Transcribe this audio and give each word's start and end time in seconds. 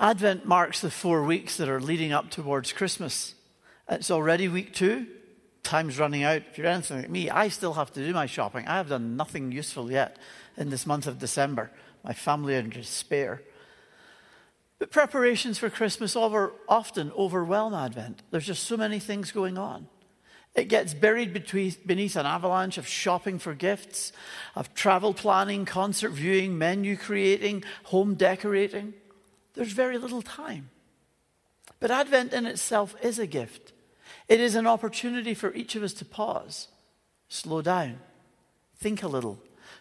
Advent 0.00 0.46
marks 0.46 0.80
the 0.80 0.90
four 0.90 1.24
weeks 1.24 1.56
that 1.56 1.68
are 1.68 1.80
leading 1.80 2.12
up 2.12 2.30
towards 2.30 2.72
Christmas. 2.72 3.34
It's 3.88 4.12
already 4.12 4.46
week 4.46 4.72
two. 4.72 5.06
Time's 5.64 5.98
running 5.98 6.22
out. 6.22 6.42
If 6.50 6.56
you're 6.56 6.68
anything 6.68 6.98
like 6.98 7.10
me, 7.10 7.30
I 7.30 7.48
still 7.48 7.72
have 7.74 7.92
to 7.94 8.06
do 8.06 8.12
my 8.12 8.26
shopping. 8.26 8.68
I 8.68 8.76
have 8.76 8.88
done 8.88 9.16
nothing 9.16 9.50
useful 9.50 9.90
yet 9.90 10.16
in 10.56 10.70
this 10.70 10.86
month 10.86 11.08
of 11.08 11.18
December. 11.18 11.72
My 12.04 12.12
family 12.12 12.54
are 12.54 12.60
in 12.60 12.70
despair. 12.70 13.42
But 14.78 14.92
preparations 14.92 15.58
for 15.58 15.68
Christmas 15.68 16.14
over, 16.14 16.52
often 16.68 17.10
overwhelm 17.18 17.74
Advent. 17.74 18.22
There's 18.30 18.46
just 18.46 18.62
so 18.62 18.76
many 18.76 19.00
things 19.00 19.32
going 19.32 19.58
on. 19.58 19.88
It 20.54 20.68
gets 20.68 20.94
buried 20.94 21.32
beneath 21.34 22.16
an 22.16 22.24
avalanche 22.24 22.78
of 22.78 22.86
shopping 22.86 23.40
for 23.40 23.52
gifts, 23.52 24.12
of 24.54 24.72
travel 24.74 25.12
planning, 25.12 25.64
concert 25.64 26.10
viewing, 26.10 26.56
menu 26.56 26.96
creating, 26.96 27.64
home 27.84 28.14
decorating. 28.14 28.94
There's 29.54 29.72
very 29.72 29.98
little 29.98 30.22
time. 30.22 30.70
But 31.80 31.90
Advent 31.90 32.32
in 32.32 32.46
itself 32.46 32.94
is 33.02 33.18
a 33.18 33.26
gift. 33.26 33.72
It 34.28 34.40
is 34.40 34.54
an 34.54 34.66
opportunity 34.66 35.34
for 35.34 35.52
each 35.54 35.74
of 35.76 35.82
us 35.82 35.92
to 35.94 36.04
pause, 36.04 36.68
slow 37.28 37.62
down, 37.62 37.98
think 38.76 39.02
a 39.02 39.08
little, 39.08 39.38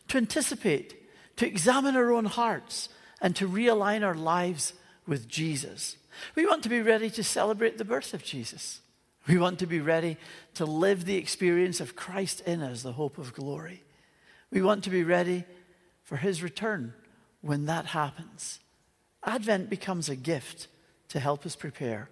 to 0.09 0.17
anticipate, 0.17 0.95
to 1.37 1.47
examine 1.47 1.95
our 1.95 2.11
own 2.11 2.25
hearts, 2.25 2.89
and 3.21 3.35
to 3.35 3.47
realign 3.47 4.05
our 4.05 4.13
lives 4.13 4.73
with 5.07 5.27
Jesus. 5.27 5.97
We 6.35 6.45
want 6.45 6.63
to 6.63 6.69
be 6.69 6.81
ready 6.81 7.09
to 7.11 7.23
celebrate 7.23 7.77
the 7.77 7.85
birth 7.85 8.13
of 8.13 8.23
Jesus. 8.23 8.81
We 9.27 9.37
want 9.37 9.59
to 9.59 9.67
be 9.67 9.79
ready 9.79 10.17
to 10.55 10.65
live 10.65 11.05
the 11.05 11.17
experience 11.17 11.79
of 11.79 11.95
Christ 11.95 12.41
in 12.41 12.61
us, 12.61 12.83
the 12.83 12.93
hope 12.93 13.17
of 13.17 13.33
glory. 13.33 13.83
We 14.51 14.61
want 14.61 14.83
to 14.85 14.89
be 14.89 15.03
ready 15.03 15.43
for 16.03 16.15
his 16.15 16.41
return 16.41 16.93
when 17.41 17.65
that 17.65 17.87
happens. 17.87 18.59
Advent 19.27 19.69
becomes 19.69 20.07
a 20.07 20.15
gift 20.15 20.67
to 21.09 21.19
help 21.19 21.45
us 21.45 21.55
prepare. 21.55 22.09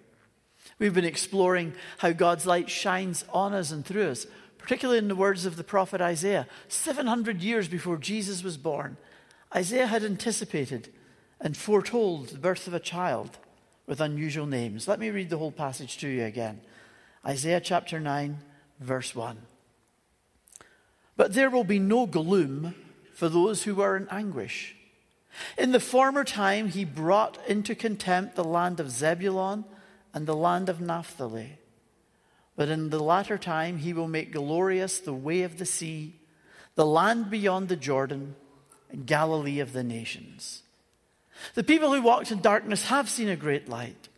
We've 0.78 0.94
been 0.94 1.04
exploring 1.04 1.72
how 1.98 2.12
God's 2.12 2.46
light 2.46 2.68
shines 2.68 3.24
on 3.32 3.54
us 3.54 3.70
and 3.70 3.84
through 3.84 4.10
us, 4.10 4.26
particularly 4.58 4.98
in 4.98 5.08
the 5.08 5.16
words 5.16 5.46
of 5.46 5.56
the 5.56 5.64
prophet 5.64 6.02
Isaiah. 6.02 6.46
700 6.68 7.42
years 7.42 7.68
before 7.68 7.96
Jesus 7.96 8.44
was 8.44 8.58
born, 8.58 8.98
Isaiah 9.54 9.86
had 9.86 10.04
anticipated 10.04 10.92
and 11.40 11.56
foretold 11.56 12.28
the 12.28 12.38
birth 12.38 12.66
of 12.66 12.74
a 12.74 12.80
child 12.80 13.38
with 13.86 14.00
unusual 14.00 14.46
names. 14.46 14.86
Let 14.86 15.00
me 15.00 15.10
read 15.10 15.30
the 15.30 15.38
whole 15.38 15.52
passage 15.52 15.96
to 15.98 16.08
you 16.08 16.24
again. 16.24 16.60
Isaiah 17.24 17.60
chapter 17.60 17.98
9, 17.98 18.38
verse 18.80 19.14
1. 19.14 19.38
But 21.16 21.32
there 21.32 21.48
will 21.48 21.64
be 21.64 21.78
no 21.78 22.06
gloom 22.06 22.74
for 23.14 23.30
those 23.30 23.62
who 23.62 23.80
are 23.80 23.96
in 23.96 24.06
anguish. 24.10 24.75
In 25.56 25.72
the 25.72 25.80
former 25.80 26.24
time, 26.24 26.68
he 26.68 26.84
brought 26.84 27.38
into 27.46 27.74
contempt 27.74 28.36
the 28.36 28.44
land 28.44 28.80
of 28.80 28.90
Zebulun 28.90 29.64
and 30.14 30.26
the 30.26 30.36
land 30.36 30.68
of 30.68 30.80
Naphtali. 30.80 31.58
But 32.56 32.68
in 32.68 32.90
the 32.90 33.02
latter 33.02 33.36
time, 33.36 33.78
he 33.78 33.92
will 33.92 34.08
make 34.08 34.32
glorious 34.32 34.98
the 34.98 35.12
way 35.12 35.42
of 35.42 35.58
the 35.58 35.66
sea, 35.66 36.14
the 36.74 36.86
land 36.86 37.30
beyond 37.30 37.68
the 37.68 37.76
Jordan, 37.76 38.34
and 38.90 39.06
Galilee 39.06 39.60
of 39.60 39.72
the 39.72 39.84
nations. 39.84 40.62
The 41.54 41.64
people 41.64 41.92
who 41.92 42.02
walked 42.02 42.30
in 42.30 42.40
darkness 42.40 42.84
have 42.84 43.10
seen 43.10 43.28
a 43.28 43.36
great 43.36 43.68
light. 43.68 44.08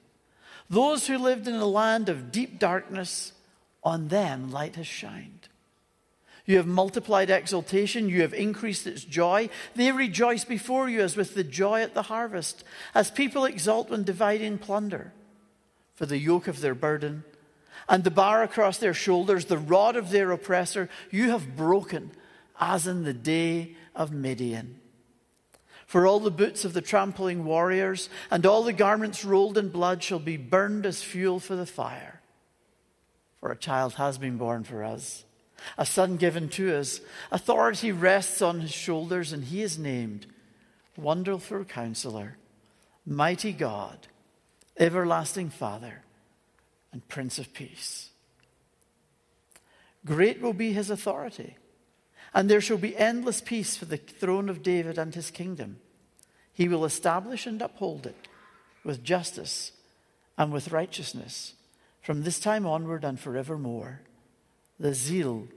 Those 0.71 1.07
who 1.07 1.19
lived 1.19 1.49
in 1.49 1.55
a 1.55 1.67
land 1.67 2.09
of 2.09 2.31
deep 2.31 2.59
darkness, 2.59 3.33
on 3.83 4.09
them 4.09 4.51
light 4.51 4.77
has 4.77 4.87
shined. 4.87 5.38
You 6.49 6.57
have 6.57 6.67
multiplied 6.67 7.29
exultation, 7.29 8.09
you 8.09 8.23
have 8.23 8.33
increased 8.33 8.87
its 8.87 9.05
joy. 9.05 9.51
They 9.75 9.93
rejoice 9.93 10.47
before 10.47 10.89
you 10.89 11.03
as 11.03 11.15
with 11.15 11.35
the 11.35 11.45
joy 11.45 11.83
at 11.83 11.93
the 11.93 12.05
harvest, 12.05 12.65
as 12.95 13.11
people 13.11 13.45
exult 13.45 13.91
when 13.91 14.03
dividing 14.03 14.57
plunder. 14.57 15.13
For 15.95 16.07
the 16.07 16.17
yoke 16.17 16.49
of 16.49 16.63
their 16.63 16.75
burden 16.75 17.25
and 17.87 18.03
the 18.03 18.11
bar 18.11 18.43
across 18.43 18.79
their 18.79 18.95
shoulders, 18.95 19.45
the 19.45 19.59
rod 19.59 19.95
of 19.95 20.09
their 20.09 20.31
oppressor, 20.31 20.89
you 21.11 21.33
have 21.33 21.55
broken, 21.55 22.13
as 22.59 22.87
in 22.87 23.05
the 23.05 23.13
day 23.13 23.77
of 23.95 24.11
Midian. 24.11 24.81
For 25.85 26.07
all 26.07 26.19
the 26.19 26.31
boots 26.31 26.65
of 26.65 26.73
the 26.73 26.81
trampling 26.81 27.45
warriors 27.45 28.09
and 28.31 28.47
all 28.47 28.63
the 28.63 28.73
garments 28.73 29.23
rolled 29.23 29.59
in 29.59 29.69
blood 29.69 30.03
shall 30.03 30.19
be 30.19 30.39
burned 30.39 30.87
as 30.87 31.03
fuel 31.03 31.41
for 31.41 31.57
the 31.57 31.67
fire. 31.67 32.23
For 33.39 33.53
a 33.53 33.57
child 33.57 33.95
has 33.95 34.17
been 34.17 34.39
born 34.39 34.65
for 34.65 34.83
us, 34.83 35.27
a 35.77 35.87
son 35.87 36.17
given 36.17 36.49
to 36.51 36.77
us. 36.77 37.01
Authority 37.31 37.93
rests 37.93 38.43
on 38.43 38.61
his 38.61 38.73
shoulders, 38.73 39.33
and 39.33 39.45
he 39.45 39.63
is 39.63 39.79
named 39.79 40.27
Wonderful 40.97 41.65
Counselor, 41.65 42.37
Mighty 43.07 43.53
God, 43.53 44.09
Everlasting 44.79 45.51
Father, 45.51 46.03
and 46.93 47.07
Prince 47.09 47.39
of 47.39 47.53
Peace. 47.53 48.11
Great 50.05 50.41
will 50.41 50.53
be 50.53 50.73
his 50.73 50.91
authority 50.91 51.57
and 52.35 52.49
there 52.49 52.61
shall 52.61 52.79
be 52.79 52.97
endless 52.97 53.41
peace 53.41 53.77
for 53.77 53.85
the 53.85 53.97
throne 53.97 54.49
of 54.49 54.63
David 54.63 54.99
and 54.99 55.15
his 55.15 55.31
kingdom. 55.31 55.79
He 56.53 56.69
will 56.69 56.85
establish 56.85 57.47
and 57.47 57.61
uphold 57.63 58.07
it 58.07 58.29
with 58.85 59.05
justice 59.05 59.73
and 60.37 60.53
with 60.53 60.73
righteousness 60.73 61.55
from 62.03 62.23
this 62.23 62.39
time 62.39 62.67
onward 62.67 63.05
and 63.05 63.19
forevermore. 63.19 64.01
The 64.81 64.95
zeal 64.95 65.49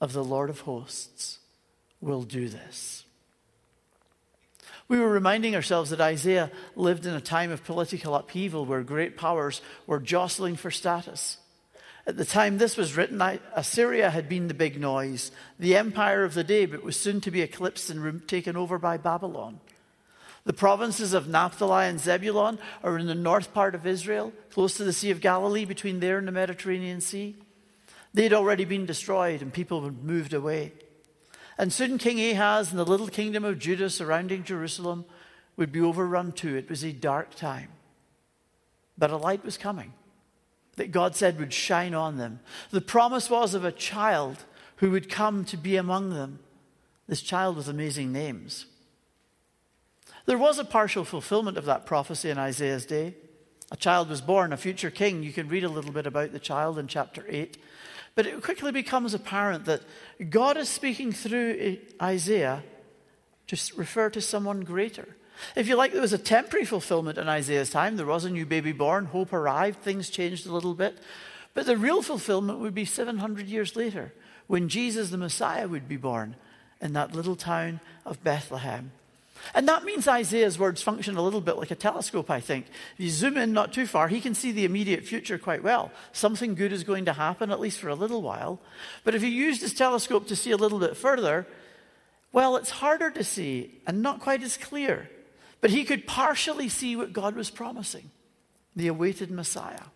of 0.00 0.12
the 0.12 0.24
Lord 0.24 0.50
of 0.50 0.60
hosts 0.60 1.38
will 2.00 2.22
do 2.22 2.48
this. 2.48 3.04
We 4.86 4.98
were 4.98 5.08
reminding 5.08 5.54
ourselves 5.54 5.90
that 5.90 6.00
Isaiah 6.00 6.50
lived 6.76 7.06
in 7.06 7.14
a 7.14 7.20
time 7.20 7.50
of 7.50 7.64
political 7.64 8.14
upheaval 8.14 8.66
where 8.66 8.82
great 8.82 9.16
powers 9.16 9.62
were 9.86 9.98
jostling 9.98 10.56
for 10.56 10.70
status. 10.70 11.38
At 12.06 12.18
the 12.18 12.24
time 12.24 12.58
this 12.58 12.76
was 12.76 12.96
written, 12.96 13.22
Assyria 13.54 14.10
had 14.10 14.28
been 14.28 14.48
the 14.48 14.54
big 14.54 14.78
noise, 14.78 15.30
the 15.58 15.74
empire 15.74 16.22
of 16.22 16.34
the 16.34 16.44
day, 16.44 16.66
but 16.66 16.82
was 16.82 17.00
soon 17.00 17.22
to 17.22 17.30
be 17.30 17.40
eclipsed 17.40 17.88
and 17.88 18.28
taken 18.28 18.58
over 18.58 18.78
by 18.78 18.98
Babylon. 18.98 19.60
The 20.44 20.52
provinces 20.52 21.14
of 21.14 21.28
Naphtali 21.28 21.86
and 21.86 21.98
Zebulun 21.98 22.58
are 22.82 22.98
in 22.98 23.06
the 23.06 23.14
north 23.14 23.54
part 23.54 23.74
of 23.74 23.86
Israel, 23.86 24.34
close 24.50 24.76
to 24.76 24.84
the 24.84 24.92
Sea 24.92 25.10
of 25.10 25.22
Galilee, 25.22 25.64
between 25.64 26.00
there 26.00 26.18
and 26.18 26.28
the 26.28 26.32
Mediterranean 26.32 27.00
Sea. 27.00 27.36
They'd 28.14 28.32
already 28.32 28.64
been 28.64 28.86
destroyed 28.86 29.42
and 29.42 29.52
people 29.52 29.82
had 29.82 30.04
moved 30.04 30.32
away. 30.32 30.72
And 31.58 31.72
soon 31.72 31.98
King 31.98 32.18
Ahaz 32.20 32.70
and 32.70 32.78
the 32.78 32.84
little 32.84 33.08
kingdom 33.08 33.44
of 33.44 33.58
Judah 33.58 33.90
surrounding 33.90 34.44
Jerusalem 34.44 35.04
would 35.56 35.72
be 35.72 35.80
overrun 35.80 36.32
too. 36.32 36.56
It 36.56 36.70
was 36.70 36.84
a 36.84 36.92
dark 36.92 37.34
time. 37.34 37.70
But 38.96 39.10
a 39.10 39.16
light 39.16 39.44
was 39.44 39.58
coming 39.58 39.92
that 40.76 40.92
God 40.92 41.14
said 41.14 41.38
would 41.38 41.52
shine 41.52 41.94
on 41.94 42.16
them. 42.16 42.40
The 42.70 42.80
promise 42.80 43.30
was 43.30 43.54
of 43.54 43.64
a 43.64 43.72
child 43.72 44.44
who 44.76 44.90
would 44.90 45.08
come 45.08 45.44
to 45.46 45.56
be 45.56 45.76
among 45.76 46.10
them. 46.10 46.40
This 47.06 47.22
child 47.22 47.56
with 47.56 47.68
amazing 47.68 48.12
names. 48.12 48.66
There 50.26 50.38
was 50.38 50.58
a 50.58 50.64
partial 50.64 51.04
fulfillment 51.04 51.58
of 51.58 51.66
that 51.66 51.86
prophecy 51.86 52.30
in 52.30 52.38
Isaiah's 52.38 52.86
day. 52.86 53.14
A 53.70 53.76
child 53.76 54.08
was 54.08 54.20
born, 54.20 54.52
a 54.52 54.56
future 54.56 54.90
king. 54.90 55.22
You 55.22 55.32
can 55.32 55.48
read 55.48 55.64
a 55.64 55.68
little 55.68 55.92
bit 55.92 56.06
about 56.06 56.32
the 56.32 56.38
child 56.38 56.78
in 56.78 56.86
chapter 56.86 57.24
8. 57.28 57.56
But 58.14 58.26
it 58.26 58.42
quickly 58.42 58.70
becomes 58.70 59.14
apparent 59.14 59.64
that 59.64 59.82
God 60.30 60.56
is 60.56 60.68
speaking 60.68 61.12
through 61.12 61.78
Isaiah 62.00 62.62
to 63.48 63.56
refer 63.76 64.10
to 64.10 64.20
someone 64.20 64.60
greater. 64.62 65.16
If 65.56 65.66
you 65.66 65.76
like, 65.76 65.92
there 65.92 66.00
was 66.00 66.12
a 66.12 66.18
temporary 66.18 66.64
fulfillment 66.64 67.18
in 67.18 67.28
Isaiah's 67.28 67.70
time. 67.70 67.96
There 67.96 68.06
was 68.06 68.24
a 68.24 68.30
new 68.30 68.46
baby 68.46 68.72
born, 68.72 69.06
hope 69.06 69.32
arrived, 69.32 69.82
things 69.82 70.08
changed 70.08 70.46
a 70.46 70.52
little 70.52 70.74
bit. 70.74 70.98
But 71.54 71.66
the 71.66 71.76
real 71.76 72.02
fulfillment 72.02 72.60
would 72.60 72.74
be 72.74 72.84
700 72.84 73.46
years 73.46 73.76
later 73.76 74.12
when 74.46 74.68
Jesus 74.68 75.10
the 75.10 75.16
Messiah 75.16 75.68
would 75.68 75.88
be 75.88 75.96
born 75.96 76.36
in 76.80 76.92
that 76.92 77.14
little 77.14 77.36
town 77.36 77.80
of 78.04 78.22
Bethlehem. 78.22 78.92
And 79.54 79.68
that 79.68 79.84
means 79.84 80.06
Isaiah's 80.08 80.58
words 80.58 80.82
function 80.82 81.16
a 81.16 81.22
little 81.22 81.40
bit 81.40 81.56
like 81.56 81.70
a 81.70 81.74
telescope, 81.76 82.30
I 82.30 82.40
think. 82.40 82.66
If 82.94 83.04
you 83.04 83.10
zoom 83.10 83.36
in 83.36 83.52
not 83.52 83.72
too 83.72 83.86
far, 83.86 84.08
he 84.08 84.20
can 84.20 84.34
see 84.34 84.52
the 84.52 84.64
immediate 84.64 85.04
future 85.04 85.38
quite 85.38 85.62
well. 85.62 85.90
Something 86.12 86.54
good 86.54 86.72
is 86.72 86.84
going 86.84 87.04
to 87.06 87.12
happen, 87.12 87.50
at 87.50 87.60
least 87.60 87.80
for 87.80 87.88
a 87.88 87.94
little 87.94 88.22
while. 88.22 88.60
But 89.02 89.14
if 89.14 89.22
he 89.22 89.28
used 89.28 89.60
his 89.60 89.74
telescope 89.74 90.28
to 90.28 90.36
see 90.36 90.50
a 90.50 90.56
little 90.56 90.78
bit 90.78 90.96
further, 90.96 91.46
well, 92.32 92.56
it's 92.56 92.70
harder 92.70 93.10
to 93.10 93.24
see 93.24 93.80
and 93.86 94.02
not 94.02 94.20
quite 94.20 94.42
as 94.42 94.56
clear. 94.56 95.10
But 95.60 95.70
he 95.70 95.84
could 95.84 96.06
partially 96.06 96.68
see 96.68 96.96
what 96.96 97.12
God 97.12 97.36
was 97.36 97.50
promising 97.50 98.10
the 98.76 98.88
awaited 98.88 99.30
Messiah. 99.30 99.93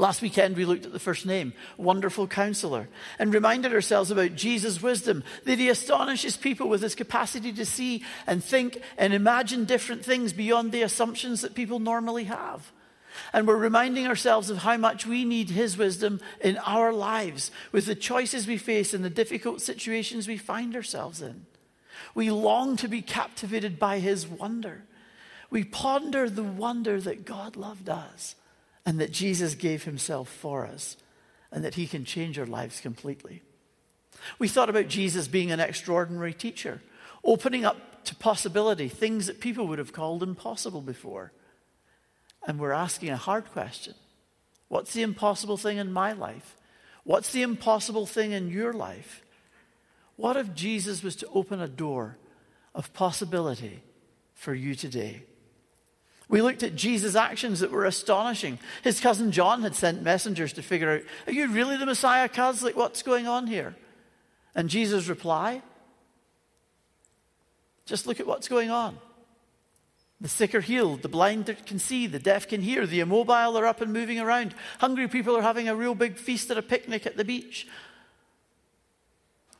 Last 0.00 0.22
weekend, 0.22 0.56
we 0.56 0.64
looked 0.64 0.86
at 0.86 0.94
the 0.94 0.98
first 0.98 1.26
name, 1.26 1.52
Wonderful 1.76 2.26
Counselor, 2.26 2.88
and 3.18 3.34
reminded 3.34 3.74
ourselves 3.74 4.10
about 4.10 4.34
Jesus' 4.34 4.80
wisdom, 4.80 5.22
that 5.44 5.58
he 5.58 5.68
astonishes 5.68 6.38
people 6.38 6.70
with 6.70 6.80
his 6.80 6.94
capacity 6.94 7.52
to 7.52 7.66
see 7.66 8.02
and 8.26 8.42
think 8.42 8.80
and 8.96 9.12
imagine 9.12 9.66
different 9.66 10.02
things 10.02 10.32
beyond 10.32 10.72
the 10.72 10.80
assumptions 10.80 11.42
that 11.42 11.54
people 11.54 11.80
normally 11.80 12.24
have. 12.24 12.72
And 13.34 13.46
we're 13.46 13.56
reminding 13.56 14.06
ourselves 14.06 14.48
of 14.48 14.56
how 14.56 14.78
much 14.78 15.04
we 15.04 15.26
need 15.26 15.50
his 15.50 15.76
wisdom 15.76 16.22
in 16.40 16.56
our 16.64 16.94
lives 16.94 17.50
with 17.70 17.84
the 17.84 17.94
choices 17.94 18.46
we 18.46 18.56
face 18.56 18.94
and 18.94 19.04
the 19.04 19.10
difficult 19.10 19.60
situations 19.60 20.26
we 20.26 20.38
find 20.38 20.74
ourselves 20.74 21.20
in. 21.20 21.44
We 22.14 22.30
long 22.30 22.78
to 22.78 22.88
be 22.88 23.02
captivated 23.02 23.78
by 23.78 23.98
his 23.98 24.26
wonder. 24.26 24.84
we 25.50 25.62
ponder 25.62 26.30
the 26.30 26.42
wonder 26.42 27.02
that 27.02 27.26
God 27.26 27.54
loved 27.54 27.90
us 27.90 28.34
and 28.90 28.98
that 28.98 29.12
Jesus 29.12 29.54
gave 29.54 29.84
himself 29.84 30.28
for 30.28 30.66
us 30.66 30.96
and 31.52 31.62
that 31.62 31.76
he 31.76 31.86
can 31.86 32.04
change 32.04 32.40
our 32.40 32.46
lives 32.46 32.80
completely. 32.80 33.40
We 34.40 34.48
thought 34.48 34.68
about 34.68 34.88
Jesus 34.88 35.28
being 35.28 35.52
an 35.52 35.60
extraordinary 35.60 36.34
teacher, 36.34 36.82
opening 37.22 37.64
up 37.64 38.02
to 38.06 38.16
possibility 38.16 38.88
things 38.88 39.28
that 39.28 39.38
people 39.38 39.68
would 39.68 39.78
have 39.78 39.92
called 39.92 40.24
impossible 40.24 40.80
before. 40.80 41.30
And 42.44 42.58
we're 42.58 42.72
asking 42.72 43.10
a 43.10 43.16
hard 43.16 43.52
question 43.52 43.94
What's 44.66 44.92
the 44.92 45.02
impossible 45.02 45.56
thing 45.56 45.76
in 45.76 45.92
my 45.92 46.10
life? 46.10 46.56
What's 47.04 47.30
the 47.30 47.42
impossible 47.42 48.06
thing 48.06 48.32
in 48.32 48.50
your 48.50 48.72
life? 48.72 49.22
What 50.16 50.36
if 50.36 50.52
Jesus 50.52 51.04
was 51.04 51.14
to 51.14 51.28
open 51.28 51.60
a 51.60 51.68
door 51.68 52.18
of 52.74 52.92
possibility 52.92 53.84
for 54.34 54.52
you 54.52 54.74
today? 54.74 55.22
We 56.30 56.42
looked 56.42 56.62
at 56.62 56.76
Jesus' 56.76 57.16
actions 57.16 57.58
that 57.58 57.72
were 57.72 57.84
astonishing. 57.84 58.60
His 58.84 59.00
cousin 59.00 59.32
John 59.32 59.62
had 59.62 59.74
sent 59.74 60.00
messengers 60.00 60.52
to 60.52 60.62
figure 60.62 60.92
out, 60.92 61.02
are 61.26 61.32
you 61.32 61.48
really 61.48 61.76
the 61.76 61.84
Messiah, 61.84 62.28
cuz? 62.28 62.62
Like, 62.62 62.76
what's 62.76 63.02
going 63.02 63.26
on 63.26 63.48
here? 63.48 63.74
And 64.54 64.70
Jesus' 64.70 65.08
reply, 65.08 65.60
just 67.84 68.06
look 68.06 68.20
at 68.20 68.28
what's 68.28 68.46
going 68.46 68.70
on. 68.70 68.96
The 70.20 70.28
sick 70.28 70.54
are 70.54 70.60
healed, 70.60 71.02
the 71.02 71.08
blind 71.08 71.52
can 71.66 71.80
see, 71.80 72.06
the 72.06 72.18
deaf 72.20 72.46
can 72.46 72.60
hear, 72.60 72.86
the 72.86 73.00
immobile 73.00 73.58
are 73.58 73.66
up 73.66 73.80
and 73.80 73.92
moving 73.92 74.20
around. 74.20 74.54
Hungry 74.78 75.08
people 75.08 75.36
are 75.36 75.42
having 75.42 75.68
a 75.68 75.74
real 75.74 75.96
big 75.96 76.16
feast 76.16 76.50
at 76.50 76.58
a 76.58 76.62
picnic 76.62 77.06
at 77.06 77.16
the 77.16 77.24
beach. 77.24 77.66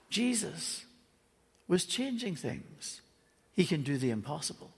Jesus 0.08 0.84
was 1.66 1.84
changing 1.84 2.36
things. 2.36 3.00
He 3.56 3.64
can 3.64 3.82
do 3.82 3.98
the 3.98 4.10
impossible 4.10 4.70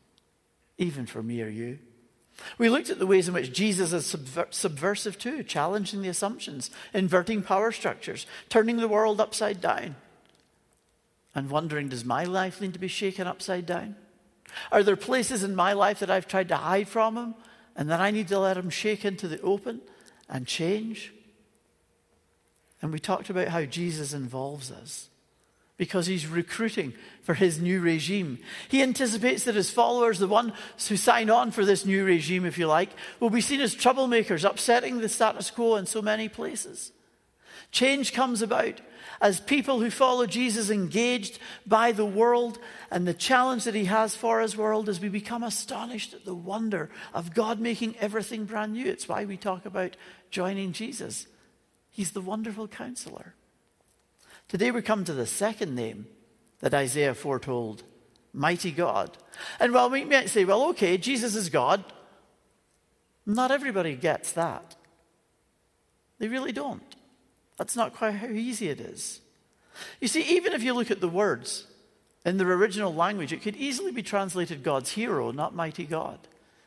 even 0.78 1.06
for 1.06 1.22
me 1.22 1.42
or 1.42 1.48
you. 1.48 1.78
We 2.58 2.68
looked 2.68 2.90
at 2.90 2.98
the 2.98 3.06
ways 3.06 3.28
in 3.28 3.34
which 3.34 3.52
Jesus 3.52 3.92
is 3.92 4.04
subver- 4.04 4.52
subversive 4.52 5.18
too, 5.18 5.42
challenging 5.42 6.02
the 6.02 6.08
assumptions, 6.08 6.70
inverting 6.94 7.42
power 7.42 7.72
structures, 7.72 8.26
turning 8.48 8.78
the 8.78 8.88
world 8.88 9.20
upside 9.20 9.60
down, 9.60 9.96
and 11.34 11.50
wondering 11.50 11.88
does 11.88 12.04
my 12.04 12.24
life 12.24 12.60
need 12.60 12.72
to 12.72 12.78
be 12.78 12.88
shaken 12.88 13.26
upside 13.26 13.66
down? 13.66 13.96
Are 14.70 14.82
there 14.82 14.96
places 14.96 15.42
in 15.42 15.54
my 15.54 15.72
life 15.72 16.00
that 16.00 16.10
I've 16.10 16.28
tried 16.28 16.48
to 16.48 16.56
hide 16.56 16.88
from 16.88 17.16
Him 17.16 17.34
and 17.76 17.90
that 17.90 18.00
I 18.00 18.10
need 18.10 18.28
to 18.28 18.38
let 18.38 18.56
Him 18.56 18.70
shake 18.70 19.04
into 19.04 19.28
the 19.28 19.40
open 19.40 19.80
and 20.28 20.46
change? 20.46 21.12
And 22.80 22.92
we 22.92 22.98
talked 22.98 23.30
about 23.30 23.48
how 23.48 23.64
Jesus 23.64 24.12
involves 24.12 24.70
us 24.70 25.08
because 25.82 26.06
he's 26.06 26.28
recruiting 26.28 26.94
for 27.24 27.34
his 27.34 27.60
new 27.60 27.80
regime. 27.80 28.38
He 28.68 28.84
anticipates 28.84 29.42
that 29.42 29.56
his 29.56 29.72
followers, 29.72 30.20
the 30.20 30.28
ones 30.28 30.52
who 30.86 30.96
sign 30.96 31.28
on 31.28 31.50
for 31.50 31.64
this 31.64 31.84
new 31.84 32.04
regime, 32.04 32.44
if 32.44 32.56
you 32.56 32.68
like, 32.68 32.90
will 33.18 33.30
be 33.30 33.40
seen 33.40 33.60
as 33.60 33.74
troublemakers, 33.74 34.48
upsetting 34.48 35.00
the 35.00 35.08
status 35.08 35.50
quo 35.50 35.74
in 35.74 35.86
so 35.86 36.00
many 36.00 36.28
places. 36.28 36.92
Change 37.72 38.12
comes 38.12 38.42
about 38.42 38.80
as 39.20 39.40
people 39.40 39.80
who 39.80 39.90
follow 39.90 40.24
Jesus 40.24 40.70
engaged 40.70 41.40
by 41.66 41.90
the 41.90 42.06
world 42.06 42.60
and 42.88 43.04
the 43.04 43.12
challenge 43.12 43.64
that 43.64 43.74
he 43.74 43.86
has 43.86 44.14
for 44.14 44.40
his 44.40 44.56
world 44.56 44.88
as 44.88 45.00
we 45.00 45.08
become 45.08 45.42
astonished 45.42 46.14
at 46.14 46.24
the 46.24 46.32
wonder 46.32 46.90
of 47.12 47.34
God 47.34 47.58
making 47.58 47.96
everything 47.98 48.44
brand 48.44 48.74
new. 48.74 48.86
It's 48.86 49.08
why 49.08 49.24
we 49.24 49.36
talk 49.36 49.66
about 49.66 49.96
joining 50.30 50.70
Jesus. 50.70 51.26
He's 51.90 52.12
the 52.12 52.20
wonderful 52.20 52.68
counselor. 52.68 53.34
Today 54.52 54.70
we 54.70 54.82
come 54.82 55.02
to 55.04 55.14
the 55.14 55.24
second 55.24 55.74
name 55.74 56.06
that 56.60 56.74
Isaiah 56.74 57.14
foretold 57.14 57.84
Mighty 58.34 58.70
God. 58.70 59.16
And 59.58 59.72
while 59.72 59.88
we 59.88 60.04
might 60.04 60.28
say, 60.28 60.44
well, 60.44 60.64
okay, 60.64 60.98
Jesus 60.98 61.34
is 61.34 61.48
God, 61.48 61.82
not 63.24 63.50
everybody 63.50 63.96
gets 63.96 64.32
that. 64.32 64.76
They 66.18 66.28
really 66.28 66.52
don't. 66.52 66.82
That's 67.56 67.76
not 67.76 67.94
quite 67.94 68.10
how 68.10 68.26
easy 68.26 68.68
it 68.68 68.78
is. 68.78 69.22
You 70.02 70.08
see, 70.08 70.20
even 70.36 70.52
if 70.52 70.62
you 70.62 70.74
look 70.74 70.90
at 70.90 71.00
the 71.00 71.08
words 71.08 71.66
in 72.26 72.36
their 72.36 72.52
original 72.52 72.94
language, 72.94 73.32
it 73.32 73.40
could 73.40 73.56
easily 73.56 73.90
be 73.90 74.02
translated 74.02 74.62
God's 74.62 74.92
hero, 74.92 75.30
not 75.30 75.54
mighty 75.54 75.86
God. 75.86 76.18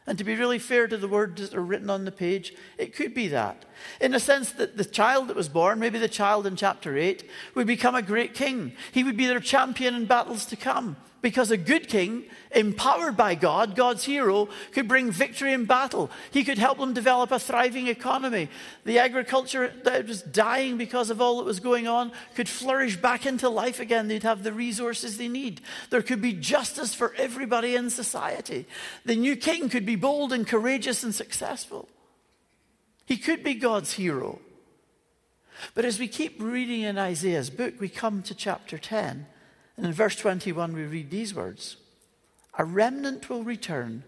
And 0.08 0.18
to 0.20 0.24
be 0.24 0.36
really 0.36 0.60
fair 0.60 0.88
to 0.88 0.98
the 0.98 1.08
words 1.08 1.42
that 1.42 1.58
are 1.58 1.62
written 1.62 1.90
on 1.90 2.06
the 2.06 2.12
page, 2.12 2.54
it 2.78 2.96
could 2.96 3.14
be 3.14 3.28
that. 3.30 3.66
In 4.00 4.12
the 4.12 4.20
sense 4.20 4.52
that 4.52 4.78
the 4.78 4.86
child 4.86 5.30
that 5.30 5.36
was 5.36 5.50
born, 5.50 5.80
maybe 5.80 5.98
the 5.98 6.08
child 6.08 6.46
in 6.46 6.56
chapter 6.56 6.96
8, 6.96 7.28
would 7.56 7.66
become 7.66 7.96
a 7.96 8.02
great 8.02 8.34
king. 8.36 8.74
He 8.92 9.04
would 9.04 9.18
be 9.18 9.26
their 9.26 9.40
champion 9.40 9.96
in 9.96 10.06
battles 10.06 10.46
to 10.48 10.56
come. 10.56 10.98
Because 11.26 11.50
a 11.50 11.58
good 11.58 11.88
king, 11.88 12.26
empowered 12.52 13.18
by 13.18 13.34
God, 13.34 13.76
God's 13.76 14.04
hero, 14.04 14.48
could 14.74 14.88
bring 14.88 15.10
victory 15.10 15.54
in 15.54 15.66
battle. 15.66 16.12
He 16.30 16.44
could 16.44 16.60
help 16.60 16.78
them 16.78 16.94
develop 16.94 17.32
a 17.32 17.40
thriving 17.40 17.88
economy. 17.88 18.48
The 18.84 19.00
agriculture 19.00 19.74
that 19.86 20.08
was 20.08 20.22
dying 20.22 20.78
because 20.78 21.10
of 21.10 21.20
all 21.20 21.38
that 21.38 21.46
was 21.46 21.60
going 21.60 21.88
on 21.88 22.12
could 22.36 22.48
flourish 22.48 22.98
back 22.98 23.26
into 23.26 23.50
life 23.50 23.80
again. 23.80 24.08
They'd 24.08 24.22
have 24.22 24.44
the 24.44 24.54
resources 24.54 25.18
they 25.18 25.28
need. 25.28 25.62
There 25.90 26.04
could 26.04 26.22
be 26.22 26.34
justice 26.34 26.94
for 26.94 27.16
everybody 27.16 27.76
in 27.76 27.90
society. 27.90 28.68
The 29.04 29.16
new 29.16 29.36
king 29.36 29.68
could 29.68 29.84
be 29.84 29.95
bold 29.96 30.32
and 30.34 30.48
courageous 30.48 31.04
and 31.04 31.14
successful. 31.14 31.90
He 33.06 33.18
could 33.18 33.44
be 33.44 33.54
God's 33.54 33.94
hero. 33.94 34.40
But 35.74 35.86
as 35.86 36.00
we 36.00 36.08
keep 36.08 36.42
reading 36.42 36.82
in 36.82 36.98
Isaiah's 36.98 37.50
book, 37.50 37.76
we 37.80 37.90
come 37.90 38.22
to 38.24 38.36
chapter 38.36 38.78
10 38.78 39.28
and 39.78 39.86
in 39.86 39.94
verse 39.94 40.16
21, 40.16 40.74
we 40.74 40.84
read 40.84 41.10
these 41.10 41.34
words 41.34 41.78
A 42.58 42.64
remnant 42.64 43.30
will 43.30 43.44
return, 43.44 44.04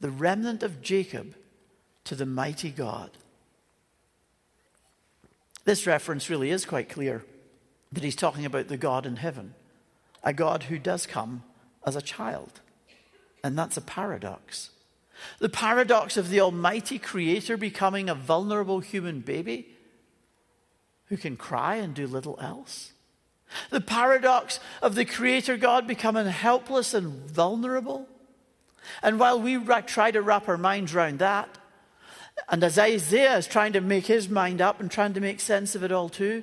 the 0.00 0.10
remnant 0.10 0.62
of 0.62 0.82
Jacob, 0.82 1.34
to 2.04 2.14
the 2.14 2.26
mighty 2.26 2.70
God. 2.70 3.10
This 5.64 5.86
reference 5.86 6.28
really 6.28 6.50
is 6.50 6.66
quite 6.66 6.90
clear 6.90 7.24
that 7.90 8.04
he's 8.04 8.16
talking 8.16 8.44
about 8.44 8.68
the 8.68 8.76
God 8.76 9.06
in 9.06 9.16
heaven, 9.16 9.54
a 10.22 10.32
God 10.32 10.64
who 10.64 10.78
does 10.78 11.06
come 11.06 11.42
as 11.86 11.96
a 11.96 12.02
child. 12.02 12.60
And 13.42 13.58
that's 13.58 13.76
a 13.76 13.82
paradox. 13.82 14.70
The 15.38 15.48
paradox 15.48 16.16
of 16.16 16.28
the 16.28 16.40
Almighty 16.40 16.98
Creator 16.98 17.56
becoming 17.56 18.08
a 18.08 18.14
vulnerable 18.14 18.80
human 18.80 19.20
baby 19.20 19.68
who 21.06 21.16
can 21.16 21.36
cry 21.36 21.76
and 21.76 21.94
do 21.94 22.06
little 22.06 22.38
else. 22.40 22.92
The 23.70 23.80
paradox 23.80 24.58
of 24.82 24.94
the 24.94 25.04
Creator 25.04 25.56
God 25.58 25.86
becoming 25.86 26.26
helpless 26.26 26.94
and 26.94 27.28
vulnerable. 27.28 28.08
And 29.02 29.18
while 29.18 29.40
we 29.40 29.58
try 29.86 30.10
to 30.10 30.22
wrap 30.22 30.48
our 30.48 30.58
minds 30.58 30.94
around 30.94 31.18
that, 31.20 31.58
and 32.48 32.64
as 32.64 32.78
Isaiah 32.78 33.36
is 33.36 33.46
trying 33.46 33.72
to 33.74 33.80
make 33.80 34.06
his 34.06 34.28
mind 34.28 34.60
up 34.60 34.80
and 34.80 34.90
trying 34.90 35.14
to 35.14 35.20
make 35.20 35.40
sense 35.40 35.74
of 35.74 35.84
it 35.84 35.92
all 35.92 36.08
too, 36.08 36.42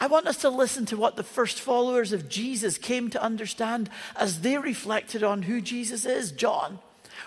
I 0.00 0.06
want 0.06 0.26
us 0.26 0.38
to 0.38 0.48
listen 0.48 0.86
to 0.86 0.96
what 0.96 1.16
the 1.16 1.22
first 1.22 1.60
followers 1.60 2.12
of 2.12 2.28
Jesus 2.28 2.78
came 2.78 3.10
to 3.10 3.22
understand 3.22 3.90
as 4.16 4.40
they 4.40 4.56
reflected 4.56 5.22
on 5.22 5.42
who 5.42 5.60
Jesus 5.60 6.06
is. 6.06 6.32
John. 6.32 6.78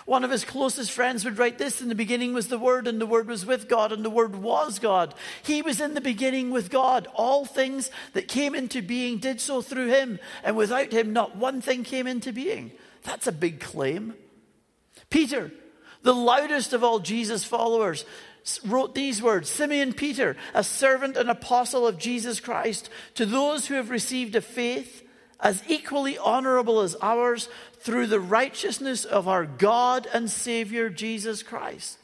One 0.06 0.24
of 0.24 0.30
his 0.30 0.44
closest 0.44 0.90
friends 0.90 1.24
would 1.24 1.38
write 1.38 1.58
this 1.58 1.80
In 1.80 1.88
the 1.88 1.94
beginning 1.94 2.32
was 2.32 2.48
the 2.48 2.58
Word, 2.58 2.86
and 2.86 3.00
the 3.00 3.06
Word 3.06 3.28
was 3.28 3.44
with 3.44 3.68
God, 3.68 3.92
and 3.92 4.04
the 4.04 4.10
Word 4.10 4.36
was 4.36 4.78
God. 4.78 5.14
He 5.42 5.62
was 5.62 5.80
in 5.80 5.94
the 5.94 6.00
beginning 6.00 6.50
with 6.50 6.70
God. 6.70 7.06
All 7.14 7.44
things 7.44 7.90
that 8.14 8.28
came 8.28 8.54
into 8.54 8.82
being 8.82 9.18
did 9.18 9.40
so 9.40 9.62
through 9.62 9.88
him, 9.88 10.18
and 10.42 10.56
without 10.56 10.92
him, 10.92 11.12
not 11.12 11.36
one 11.36 11.60
thing 11.60 11.84
came 11.84 12.06
into 12.06 12.32
being. 12.32 12.72
That's 13.02 13.26
a 13.26 13.32
big 13.32 13.60
claim. 13.60 14.14
Peter, 15.10 15.52
the 16.02 16.14
loudest 16.14 16.72
of 16.72 16.84
all 16.84 16.98
Jesus' 16.98 17.44
followers, 17.44 18.04
wrote 18.64 18.94
these 18.94 19.22
words 19.22 19.48
Simeon 19.48 19.92
Peter, 19.92 20.36
a 20.54 20.64
servant 20.64 21.16
and 21.16 21.28
apostle 21.28 21.86
of 21.86 21.98
Jesus 21.98 22.40
Christ, 22.40 22.88
to 23.14 23.26
those 23.26 23.66
who 23.66 23.74
have 23.74 23.90
received 23.90 24.34
a 24.34 24.40
faith 24.40 25.06
as 25.42 25.62
equally 25.68 26.18
honorable 26.18 26.80
as 26.80 26.96
ours 27.00 27.48
through 27.80 28.06
the 28.06 28.20
righteousness 28.20 29.04
of 29.04 29.26
our 29.26 29.46
God 29.46 30.06
and 30.12 30.30
Savior 30.30 30.90
Jesus 30.90 31.42
Christ. 31.42 31.98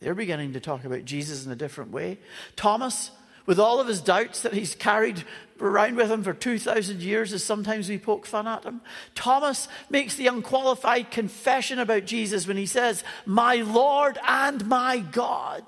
They're 0.00 0.14
beginning 0.14 0.52
to 0.54 0.60
talk 0.60 0.84
about 0.84 1.04
Jesus 1.04 1.46
in 1.46 1.52
a 1.52 1.56
different 1.56 1.92
way. 1.92 2.18
Thomas, 2.56 3.10
with 3.46 3.58
all 3.58 3.80
of 3.80 3.88
his 3.88 4.00
doubts 4.00 4.42
that 4.42 4.52
he's 4.52 4.74
carried 4.74 5.24
around 5.60 5.96
with 5.96 6.10
him 6.10 6.22
for 6.22 6.32
2,000 6.32 7.02
years, 7.02 7.32
as 7.32 7.44
sometimes 7.44 7.88
we 7.88 7.98
poke 7.98 8.26
fun 8.26 8.48
at 8.48 8.64
him, 8.64 8.80
Thomas 9.14 9.68
makes 9.90 10.16
the 10.16 10.26
unqualified 10.26 11.10
confession 11.10 11.78
about 11.78 12.04
Jesus 12.04 12.46
when 12.46 12.56
he 12.56 12.66
says, 12.66 13.04
My 13.26 13.56
Lord 13.56 14.18
and 14.26 14.66
my 14.66 14.98
God. 14.98 15.64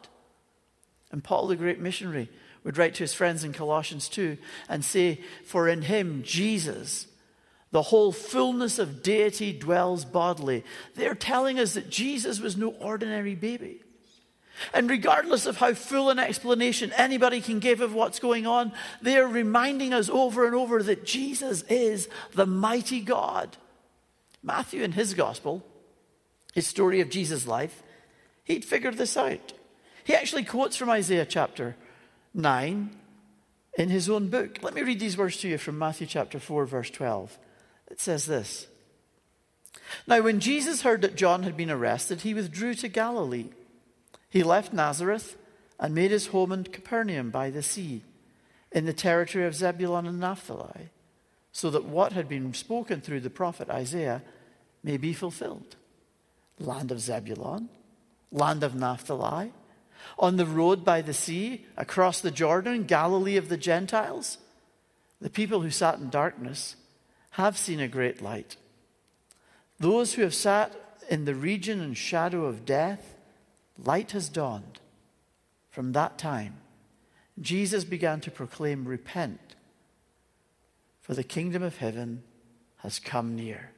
And 1.12 1.22
Paul, 1.22 1.46
the 1.46 1.56
great 1.56 1.80
missionary, 1.80 2.28
would 2.64 2.78
write 2.78 2.94
to 2.94 3.04
his 3.04 3.14
friends 3.14 3.44
in 3.44 3.52
Colossians 3.52 4.08
2 4.08 4.36
and 4.68 4.84
say, 4.84 5.20
For 5.44 5.68
in 5.68 5.82
him, 5.82 6.22
Jesus, 6.24 7.06
the 7.74 7.82
whole 7.82 8.12
fullness 8.12 8.78
of 8.78 9.02
deity 9.02 9.52
dwells 9.52 10.04
bodily. 10.04 10.62
They're 10.94 11.16
telling 11.16 11.58
us 11.58 11.74
that 11.74 11.90
Jesus 11.90 12.38
was 12.38 12.56
no 12.56 12.68
ordinary 12.68 13.34
baby. 13.34 13.82
And 14.72 14.88
regardless 14.88 15.44
of 15.44 15.56
how 15.56 15.74
full 15.74 16.08
an 16.08 16.20
explanation 16.20 16.92
anybody 16.92 17.40
can 17.40 17.58
give 17.58 17.80
of 17.80 17.92
what's 17.92 18.20
going 18.20 18.46
on, 18.46 18.70
they're 19.02 19.26
reminding 19.26 19.92
us 19.92 20.08
over 20.08 20.46
and 20.46 20.54
over 20.54 20.84
that 20.84 21.04
Jesus 21.04 21.62
is 21.62 22.08
the 22.32 22.46
mighty 22.46 23.00
God. 23.00 23.56
Matthew, 24.40 24.84
in 24.84 24.92
his 24.92 25.12
gospel, 25.14 25.66
his 26.54 26.68
story 26.68 27.00
of 27.00 27.10
Jesus' 27.10 27.44
life, 27.44 27.82
he'd 28.44 28.64
figured 28.64 28.98
this 28.98 29.16
out. 29.16 29.52
He 30.04 30.14
actually 30.14 30.44
quotes 30.44 30.76
from 30.76 30.90
Isaiah 30.90 31.26
chapter 31.26 31.74
9 32.34 32.90
in 33.76 33.88
his 33.88 34.08
own 34.08 34.28
book. 34.28 34.60
Let 34.62 34.74
me 34.74 34.82
read 34.82 35.00
these 35.00 35.18
words 35.18 35.38
to 35.38 35.48
you 35.48 35.58
from 35.58 35.76
Matthew 35.76 36.06
chapter 36.06 36.38
4, 36.38 36.66
verse 36.66 36.90
12. 36.90 37.36
It 37.90 38.00
says 38.00 38.26
this 38.26 38.66
Now, 40.06 40.20
when 40.22 40.40
Jesus 40.40 40.82
heard 40.82 41.02
that 41.02 41.16
John 41.16 41.42
had 41.42 41.56
been 41.56 41.70
arrested, 41.70 42.22
he 42.22 42.34
withdrew 42.34 42.74
to 42.74 42.88
Galilee. 42.88 43.50
He 44.28 44.42
left 44.42 44.72
Nazareth 44.72 45.36
and 45.78 45.94
made 45.94 46.10
his 46.10 46.28
home 46.28 46.52
in 46.52 46.64
Capernaum 46.64 47.30
by 47.30 47.50
the 47.50 47.62
sea, 47.62 48.02
in 48.72 48.84
the 48.84 48.92
territory 48.92 49.46
of 49.46 49.54
Zebulun 49.54 50.06
and 50.06 50.18
Naphtali, 50.18 50.90
so 51.52 51.70
that 51.70 51.84
what 51.84 52.12
had 52.12 52.28
been 52.28 52.52
spoken 52.54 53.00
through 53.00 53.20
the 53.20 53.30
prophet 53.30 53.70
Isaiah 53.70 54.22
may 54.82 54.96
be 54.96 55.12
fulfilled. 55.12 55.76
Land 56.58 56.90
of 56.90 57.00
Zebulun, 57.00 57.68
land 58.30 58.62
of 58.62 58.74
Naphtali, 58.74 59.52
on 60.18 60.36
the 60.36 60.46
road 60.46 60.84
by 60.84 61.00
the 61.00 61.14
sea, 61.14 61.66
across 61.76 62.20
the 62.20 62.30
Jordan, 62.30 62.84
Galilee 62.84 63.36
of 63.36 63.48
the 63.48 63.56
Gentiles, 63.56 64.38
the 65.20 65.30
people 65.30 65.60
who 65.60 65.70
sat 65.70 65.98
in 65.98 66.10
darkness 66.10 66.76
have 67.34 67.58
seen 67.58 67.80
a 67.80 67.88
great 67.88 68.22
light. 68.22 68.56
Those 69.80 70.14
who 70.14 70.22
have 70.22 70.34
sat 70.34 70.72
in 71.10 71.24
the 71.24 71.34
region 71.34 71.80
and 71.80 71.96
shadow 71.96 72.44
of 72.44 72.64
death, 72.64 73.16
light 73.76 74.12
has 74.12 74.28
dawned. 74.28 74.78
From 75.70 75.92
that 75.92 76.16
time, 76.16 76.58
Jesus 77.40 77.82
began 77.82 78.20
to 78.20 78.30
proclaim, 78.30 78.84
Repent, 78.84 79.56
for 81.00 81.14
the 81.14 81.24
kingdom 81.24 81.64
of 81.64 81.78
heaven 81.78 82.22
has 82.76 83.00
come 83.00 83.34
near. 83.34 83.72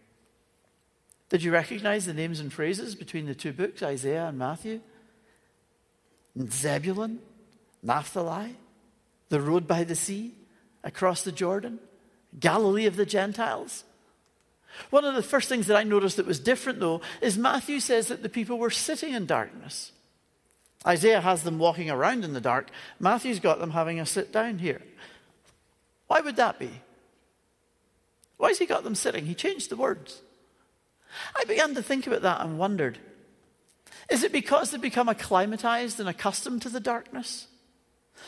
Did 1.30 1.42
you 1.42 1.50
recognize 1.50 2.04
the 2.04 2.12
names 2.12 2.40
and 2.40 2.52
phrases 2.52 2.94
between 2.94 3.24
the 3.24 3.34
two 3.34 3.54
books, 3.54 3.82
Isaiah 3.82 4.26
and 4.26 4.38
Matthew? 4.38 4.80
Zebulun, 6.50 7.20
Naphtali, 7.82 8.54
the 9.30 9.40
road 9.40 9.66
by 9.66 9.84
the 9.84 9.96
sea, 9.96 10.34
across 10.84 11.22
the 11.22 11.32
Jordan, 11.32 11.80
Galilee 12.38 12.86
of 12.86 12.96
the 12.96 13.06
Gentiles. 13.06 13.84
One 14.90 15.04
of 15.04 15.14
the 15.14 15.22
first 15.22 15.48
things 15.48 15.66
that 15.68 15.76
I 15.76 15.84
noticed 15.84 16.16
that 16.18 16.26
was 16.26 16.38
different, 16.38 16.80
though, 16.80 17.00
is 17.20 17.38
Matthew 17.38 17.80
says 17.80 18.08
that 18.08 18.22
the 18.22 18.28
people 18.28 18.58
were 18.58 18.70
sitting 18.70 19.14
in 19.14 19.26
darkness. 19.26 19.92
Isaiah 20.86 21.20
has 21.20 21.42
them 21.42 21.58
walking 21.58 21.90
around 21.90 22.24
in 22.24 22.34
the 22.34 22.40
dark. 22.40 22.68
Matthew's 23.00 23.40
got 23.40 23.58
them 23.58 23.70
having 23.70 23.98
a 23.98 24.06
sit 24.06 24.32
down 24.32 24.58
here. 24.58 24.82
Why 26.06 26.20
would 26.20 26.36
that 26.36 26.58
be? 26.58 26.70
Why 28.36 28.48
has 28.48 28.58
he 28.58 28.66
got 28.66 28.84
them 28.84 28.94
sitting? 28.94 29.26
He 29.26 29.34
changed 29.34 29.70
the 29.70 29.76
words. 29.76 30.20
I 31.34 31.44
began 31.44 31.74
to 31.74 31.82
think 31.82 32.06
about 32.06 32.22
that 32.22 32.42
and 32.42 32.58
wondered 32.58 32.98
is 34.08 34.22
it 34.22 34.30
because 34.30 34.70
they've 34.70 34.80
become 34.80 35.08
acclimatized 35.08 35.98
and 35.98 36.08
accustomed 36.08 36.62
to 36.62 36.68
the 36.68 36.78
darkness? 36.78 37.48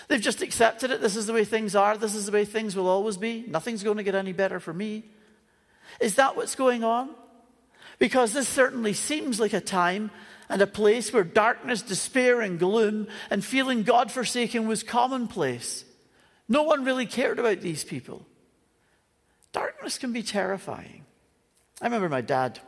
They've 0.09 0.21
just 0.21 0.43
accepted 0.43 0.91
it. 0.91 1.01
This 1.01 1.17
is 1.17 1.27
the 1.27 1.33
way 1.33 1.45
things 1.45 1.75
are. 1.75 1.97
This 1.97 2.15
is 2.15 2.27
the 2.27 2.33
way 2.33 2.45
things 2.45 2.77
will 2.77 2.89
always 2.89 3.17
be. 3.17 3.45
Nothing's 3.49 3.83
going 3.83 3.97
to 3.97 4.03
get 4.03 4.15
any 4.15 4.33
better 4.33 4.61
for 4.61 4.73
me. 4.73 5.05
Is 6.01 6.15
that 6.17 6.37
what's 6.37 6.55
going 6.55 6.85
on? 6.85 7.11
Because 7.99 8.33
this 8.33 8.49
certainly 8.49 8.93
seems 8.93 9.41
like 9.41 9.53
a 9.53 9.61
time 9.61 10.11
and 10.49 10.63
a 10.63 10.67
place 10.67 11.13
where 11.13 11.25
darkness, 11.25 11.83
despair, 11.83 12.41
and 12.41 12.59
gloom 12.59 13.09
and 13.31 13.45
feeling 13.45 13.83
God 13.83 14.11
forsaken 14.11 14.69
was 14.69 14.83
commonplace. 14.83 15.85
No 16.49 16.63
one 16.63 16.85
really 16.85 17.07
cared 17.07 17.39
about 17.39 17.61
these 17.61 17.85
people. 17.85 18.25
Darkness 19.53 19.99
can 19.99 20.13
be 20.13 20.23
terrifying. 20.23 21.05
I 21.81 21.87
remember 21.87 22.09
my 22.09 22.21
dad 22.21 22.61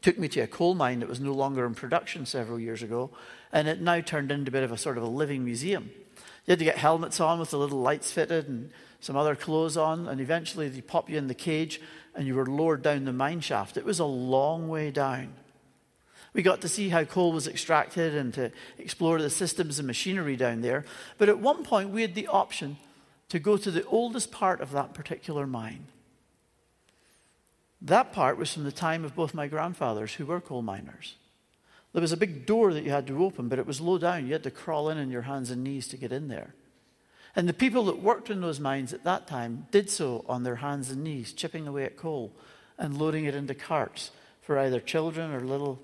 took 0.00 0.18
me 0.18 0.28
to 0.28 0.40
a 0.40 0.46
coal 0.46 0.74
mine 0.74 1.00
that 1.00 1.08
was 1.08 1.20
no 1.20 1.32
longer 1.32 1.66
in 1.66 1.74
production 1.74 2.24
several 2.24 2.58
years 2.58 2.82
ago, 2.82 3.10
and 3.52 3.68
it 3.68 3.80
now 3.80 4.00
turned 4.00 4.30
into 4.30 4.50
a 4.50 4.52
bit 4.52 4.62
of 4.62 4.72
a 4.72 4.78
sort 4.78 4.96
of 4.96 5.02
a 5.02 5.08
living 5.08 5.44
museum. 5.44 5.90
You 6.48 6.52
had 6.52 6.60
to 6.60 6.64
get 6.64 6.78
helmets 6.78 7.20
on 7.20 7.38
with 7.38 7.50
the 7.50 7.58
little 7.58 7.82
lights 7.82 8.10
fitted 8.10 8.48
and 8.48 8.70
some 9.00 9.18
other 9.18 9.36
clothes 9.36 9.76
on, 9.76 10.08
and 10.08 10.18
eventually 10.18 10.70
they 10.70 10.80
pop 10.80 11.10
you 11.10 11.18
in 11.18 11.26
the 11.26 11.34
cage 11.34 11.78
and 12.14 12.26
you 12.26 12.34
were 12.34 12.46
lowered 12.46 12.80
down 12.80 13.04
the 13.04 13.12
mine 13.12 13.40
shaft. 13.40 13.76
It 13.76 13.84
was 13.84 13.98
a 13.98 14.06
long 14.06 14.66
way 14.66 14.90
down. 14.90 15.34
We 16.32 16.42
got 16.42 16.62
to 16.62 16.68
see 16.68 16.88
how 16.88 17.04
coal 17.04 17.32
was 17.32 17.46
extracted 17.46 18.14
and 18.14 18.32
to 18.32 18.50
explore 18.78 19.20
the 19.20 19.28
systems 19.28 19.78
and 19.78 19.86
machinery 19.86 20.36
down 20.36 20.62
there. 20.62 20.86
But 21.18 21.28
at 21.28 21.38
one 21.38 21.64
point, 21.64 21.90
we 21.90 22.00
had 22.00 22.14
the 22.14 22.28
option 22.28 22.78
to 23.28 23.38
go 23.38 23.58
to 23.58 23.70
the 23.70 23.84
oldest 23.84 24.32
part 24.32 24.62
of 24.62 24.70
that 24.70 24.94
particular 24.94 25.46
mine. 25.46 25.88
That 27.82 28.10
part 28.14 28.38
was 28.38 28.54
from 28.54 28.64
the 28.64 28.72
time 28.72 29.04
of 29.04 29.14
both 29.14 29.34
my 29.34 29.48
grandfathers, 29.48 30.14
who 30.14 30.24
were 30.24 30.40
coal 30.40 30.62
miners. 30.62 31.16
There 31.92 32.02
was 32.02 32.12
a 32.12 32.16
big 32.16 32.46
door 32.46 32.72
that 32.74 32.84
you 32.84 32.90
had 32.90 33.06
to 33.06 33.24
open, 33.24 33.48
but 33.48 33.58
it 33.58 33.66
was 33.66 33.80
low 33.80 33.98
down. 33.98 34.26
You 34.26 34.34
had 34.34 34.42
to 34.44 34.50
crawl 34.50 34.90
in 34.90 34.98
on 34.98 35.10
your 35.10 35.22
hands 35.22 35.50
and 35.50 35.64
knees 35.64 35.88
to 35.88 35.96
get 35.96 36.12
in 36.12 36.28
there. 36.28 36.54
And 37.34 37.48
the 37.48 37.54
people 37.54 37.84
that 37.84 38.02
worked 38.02 38.30
in 38.30 38.40
those 38.40 38.60
mines 38.60 38.92
at 38.92 39.04
that 39.04 39.26
time 39.26 39.66
did 39.70 39.90
so 39.90 40.24
on 40.28 40.42
their 40.42 40.56
hands 40.56 40.90
and 40.90 41.04
knees, 41.04 41.32
chipping 41.32 41.66
away 41.66 41.84
at 41.84 41.96
coal 41.96 42.32
and 42.78 42.98
loading 42.98 43.24
it 43.24 43.34
into 43.34 43.54
carts 43.54 44.10
for 44.42 44.58
either 44.58 44.80
children 44.80 45.32
or 45.32 45.40
little 45.40 45.80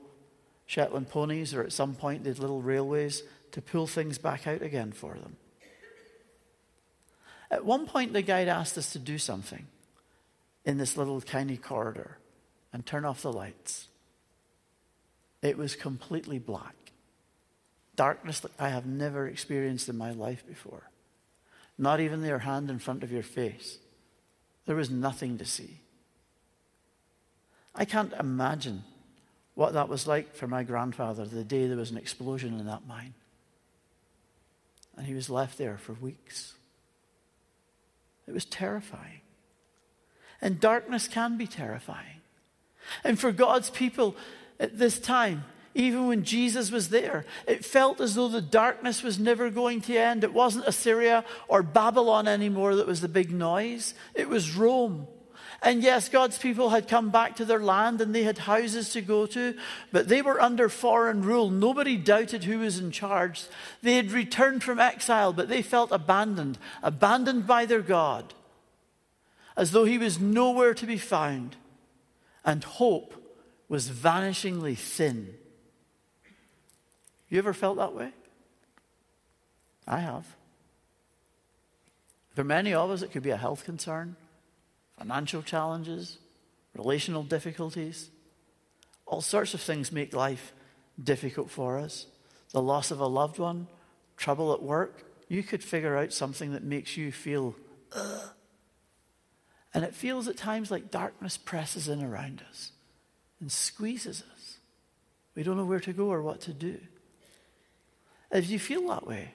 Shetland 0.66 1.10
ponies, 1.10 1.54
or 1.54 1.62
at 1.62 1.72
some 1.72 1.94
point, 1.94 2.24
they'd 2.24 2.38
little 2.38 2.62
railways 2.62 3.22
to 3.52 3.60
pull 3.60 3.86
things 3.86 4.18
back 4.18 4.46
out 4.46 4.62
again 4.62 4.92
for 4.92 5.14
them. 5.14 5.36
At 7.50 7.64
one 7.64 7.86
point, 7.86 8.12
the 8.12 8.22
guide 8.22 8.48
asked 8.48 8.78
us 8.78 8.92
to 8.92 8.98
do 8.98 9.18
something 9.18 9.66
in 10.64 10.78
this 10.78 10.96
little 10.96 11.20
tiny 11.20 11.56
corridor 11.56 12.18
and 12.72 12.84
turn 12.84 13.04
off 13.04 13.22
the 13.22 13.32
lights. 13.32 13.88
It 15.44 15.58
was 15.58 15.76
completely 15.76 16.38
black. 16.38 16.74
Darkness 17.96 18.40
that 18.40 18.52
I 18.58 18.70
have 18.70 18.86
never 18.86 19.28
experienced 19.28 19.90
in 19.90 19.98
my 19.98 20.10
life 20.10 20.44
before. 20.48 20.90
Not 21.76 22.00
even 22.00 22.24
your 22.24 22.38
hand 22.38 22.70
in 22.70 22.78
front 22.78 23.02
of 23.02 23.12
your 23.12 23.22
face. 23.22 23.78
There 24.64 24.74
was 24.74 24.88
nothing 24.88 25.36
to 25.38 25.44
see. 25.44 25.80
I 27.74 27.84
can't 27.84 28.14
imagine 28.14 28.84
what 29.54 29.74
that 29.74 29.90
was 29.90 30.06
like 30.06 30.34
for 30.34 30.48
my 30.48 30.62
grandfather 30.62 31.26
the 31.26 31.44
day 31.44 31.66
there 31.66 31.76
was 31.76 31.90
an 31.90 31.98
explosion 31.98 32.58
in 32.58 32.66
that 32.66 32.86
mine. 32.86 33.12
And 34.96 35.06
he 35.06 35.14
was 35.14 35.28
left 35.28 35.58
there 35.58 35.76
for 35.76 35.92
weeks. 35.92 36.54
It 38.26 38.32
was 38.32 38.46
terrifying. 38.46 39.20
And 40.40 40.58
darkness 40.58 41.06
can 41.06 41.36
be 41.36 41.46
terrifying. 41.46 42.22
And 43.02 43.18
for 43.18 43.30
God's 43.30 43.68
people 43.68 44.16
at 44.58 44.78
this 44.78 44.98
time, 44.98 45.44
even 45.74 46.06
when 46.06 46.22
Jesus 46.22 46.70
was 46.70 46.90
there, 46.90 47.24
it 47.48 47.64
felt 47.64 48.00
as 48.00 48.14
though 48.14 48.28
the 48.28 48.40
darkness 48.40 49.02
was 49.02 49.18
never 49.18 49.50
going 49.50 49.80
to 49.82 49.96
end. 49.96 50.22
It 50.22 50.32
wasn't 50.32 50.68
Assyria 50.68 51.24
or 51.48 51.62
Babylon 51.62 52.28
anymore 52.28 52.76
that 52.76 52.86
was 52.86 53.00
the 53.00 53.08
big 53.08 53.32
noise, 53.32 53.94
it 54.14 54.28
was 54.28 54.56
Rome. 54.56 55.08
And 55.62 55.82
yes, 55.82 56.10
God's 56.10 56.36
people 56.36 56.70
had 56.70 56.88
come 56.88 57.10
back 57.10 57.36
to 57.36 57.44
their 57.44 57.58
land 57.58 58.02
and 58.02 58.14
they 58.14 58.22
had 58.22 58.38
houses 58.38 58.90
to 58.90 59.00
go 59.00 59.24
to, 59.26 59.54
but 59.92 60.08
they 60.08 60.20
were 60.20 60.40
under 60.40 60.68
foreign 60.68 61.22
rule. 61.22 61.48
Nobody 61.48 61.96
doubted 61.96 62.44
who 62.44 62.58
was 62.58 62.78
in 62.78 62.90
charge. 62.90 63.46
They 63.80 63.94
had 63.94 64.12
returned 64.12 64.62
from 64.62 64.78
exile, 64.78 65.32
but 65.32 65.48
they 65.48 65.62
felt 65.62 65.90
abandoned, 65.90 66.58
abandoned 66.82 67.46
by 67.46 67.64
their 67.64 67.80
God, 67.80 68.34
as 69.56 69.70
though 69.70 69.84
he 69.84 69.96
was 69.96 70.20
nowhere 70.20 70.74
to 70.74 70.86
be 70.86 70.98
found, 70.98 71.56
and 72.44 72.62
hope 72.62 73.23
was 73.68 73.88
vanishingly 73.88 74.76
thin. 74.76 75.34
You 77.28 77.38
ever 77.38 77.52
felt 77.52 77.76
that 77.78 77.94
way? 77.94 78.12
I 79.86 79.98
have. 80.00 80.26
For 82.34 82.44
many 82.44 82.74
of 82.74 82.90
us, 82.90 83.02
it 83.02 83.12
could 83.12 83.22
be 83.22 83.30
a 83.30 83.36
health 83.36 83.64
concern 83.64 84.16
financial 84.98 85.42
challenges, 85.42 86.18
relational 86.76 87.24
difficulties. 87.24 88.10
All 89.06 89.20
sorts 89.20 89.54
of 89.54 89.60
things 89.60 89.90
make 89.90 90.14
life 90.14 90.52
difficult 91.02 91.50
for 91.50 91.78
us. 91.78 92.06
The 92.52 92.62
loss 92.62 92.92
of 92.92 93.00
a 93.00 93.06
loved 93.06 93.38
one, 93.38 93.66
trouble 94.16 94.52
at 94.52 94.62
work. 94.62 95.04
You 95.28 95.42
could 95.42 95.64
figure 95.64 95.96
out 95.96 96.12
something 96.12 96.52
that 96.52 96.62
makes 96.62 96.96
you 96.96 97.10
feel, 97.10 97.56
Ugh. 97.92 98.30
and 99.72 99.84
it 99.84 99.94
feels 99.94 100.28
at 100.28 100.36
times 100.36 100.70
like 100.70 100.92
darkness 100.92 101.36
presses 101.36 101.88
in 101.88 102.02
around 102.02 102.42
us 102.48 102.70
and 103.44 103.52
squeezes 103.52 104.22
us. 104.22 104.56
We 105.34 105.42
don't 105.42 105.58
know 105.58 105.66
where 105.66 105.78
to 105.80 105.92
go 105.92 106.06
or 106.06 106.22
what 106.22 106.40
to 106.42 106.54
do. 106.54 106.78
If 108.30 108.48
you 108.48 108.58
feel 108.58 108.88
that 108.88 109.06
way, 109.06 109.34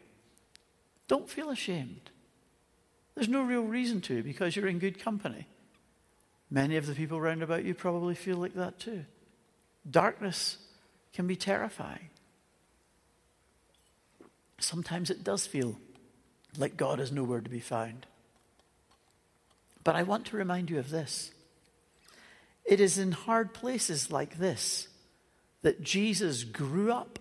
don't 1.08 1.30
feel 1.30 1.52
ashamed. 1.52 2.10
There's 3.14 3.30
no 3.30 3.44
real 3.44 3.62
reason 3.62 4.02
to 4.02 4.24
because 4.24 4.56
you're 4.56 4.68
in 4.68 4.80
good 4.80 4.98
company. 4.98 5.46
Many 6.50 6.76
of 6.78 6.88
the 6.88 6.96
people 6.96 7.20
around 7.20 7.44
about 7.44 7.66
you 7.66 7.76
probably 7.76 8.16
feel 8.16 8.38
like 8.38 8.56
that 8.56 8.80
too. 8.80 9.06
Darkness 9.88 10.58
can 11.14 11.28
be 11.28 11.36
terrifying. 11.36 12.10
Sometimes 14.58 15.12
it 15.12 15.24
does 15.24 15.46
feel 15.46 15.76
like 16.58 16.78
God 16.78 17.00
is 17.00 17.12
nowhere 17.12 17.42
to 17.42 17.50
be 17.50 17.60
found. 17.60 18.08
But 19.84 19.96
I 19.96 20.02
want 20.02 20.26
to 20.26 20.36
remind 20.36 20.72
you 20.72 20.80
of 20.80 20.90
this. 20.90 21.30
It 22.70 22.80
is 22.80 23.00
in 23.00 23.14
hard 23.14 23.52
places 23.52 24.12
like 24.12 24.38
this 24.38 24.90
that 25.64 25.82
Jesus 25.82 26.44
grew 26.44 26.92
up 26.92 27.18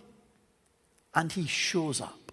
and 1.15 1.33
he 1.33 1.47
shows 1.47 2.03
up. 2.03 2.33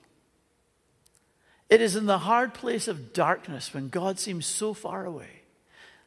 It 1.70 1.80
is 1.80 1.96
in 1.96 2.08
the 2.08 2.20
hard 2.20 2.54
place 2.54 2.90
of 2.90 3.14
darkness 3.14 3.74
when 3.74 3.88
God 3.88 4.20
seems 4.20 4.46
so 4.46 4.74
far 4.74 5.06
away 5.06 5.44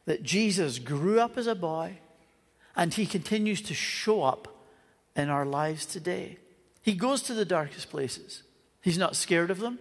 that 0.05 0.21
Jesus 0.21 0.77
grew 0.77 1.19
up 1.19 1.35
as 1.35 1.47
a 1.47 1.55
boy 1.55 1.97
and 2.75 2.93
he 2.93 3.07
continues 3.07 3.63
to 3.63 3.73
show 3.73 4.21
up 4.21 4.47
in 5.15 5.29
our 5.29 5.47
lives 5.47 5.87
today. 5.87 6.37
He 6.83 6.93
goes 6.93 7.23
to 7.23 7.33
the 7.33 7.43
darkest 7.43 7.89
places. 7.89 8.43
He's 8.81 8.99
not 8.99 9.15
scared 9.15 9.49
of 9.49 9.59
them. 9.59 9.79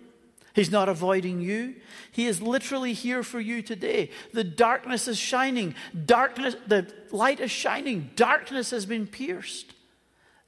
He's 0.59 0.73
not 0.73 0.89
avoiding 0.89 1.41
you. 1.41 1.77
He 2.11 2.27
is 2.27 2.43
literally 2.43 2.93
here 2.93 3.23
for 3.23 3.39
you 3.39 3.63
today. 3.63 4.11
The 4.33 4.43
darkness 4.43 5.07
is 5.07 5.17
shining. 5.17 5.77
Darkness, 6.05 6.57
the 6.67 6.93
light 7.13 7.39
is 7.39 7.53
shining. 7.53 8.11
Darkness 8.17 8.73
has 8.73 8.85
been 8.85 9.07
pierced. 9.07 9.73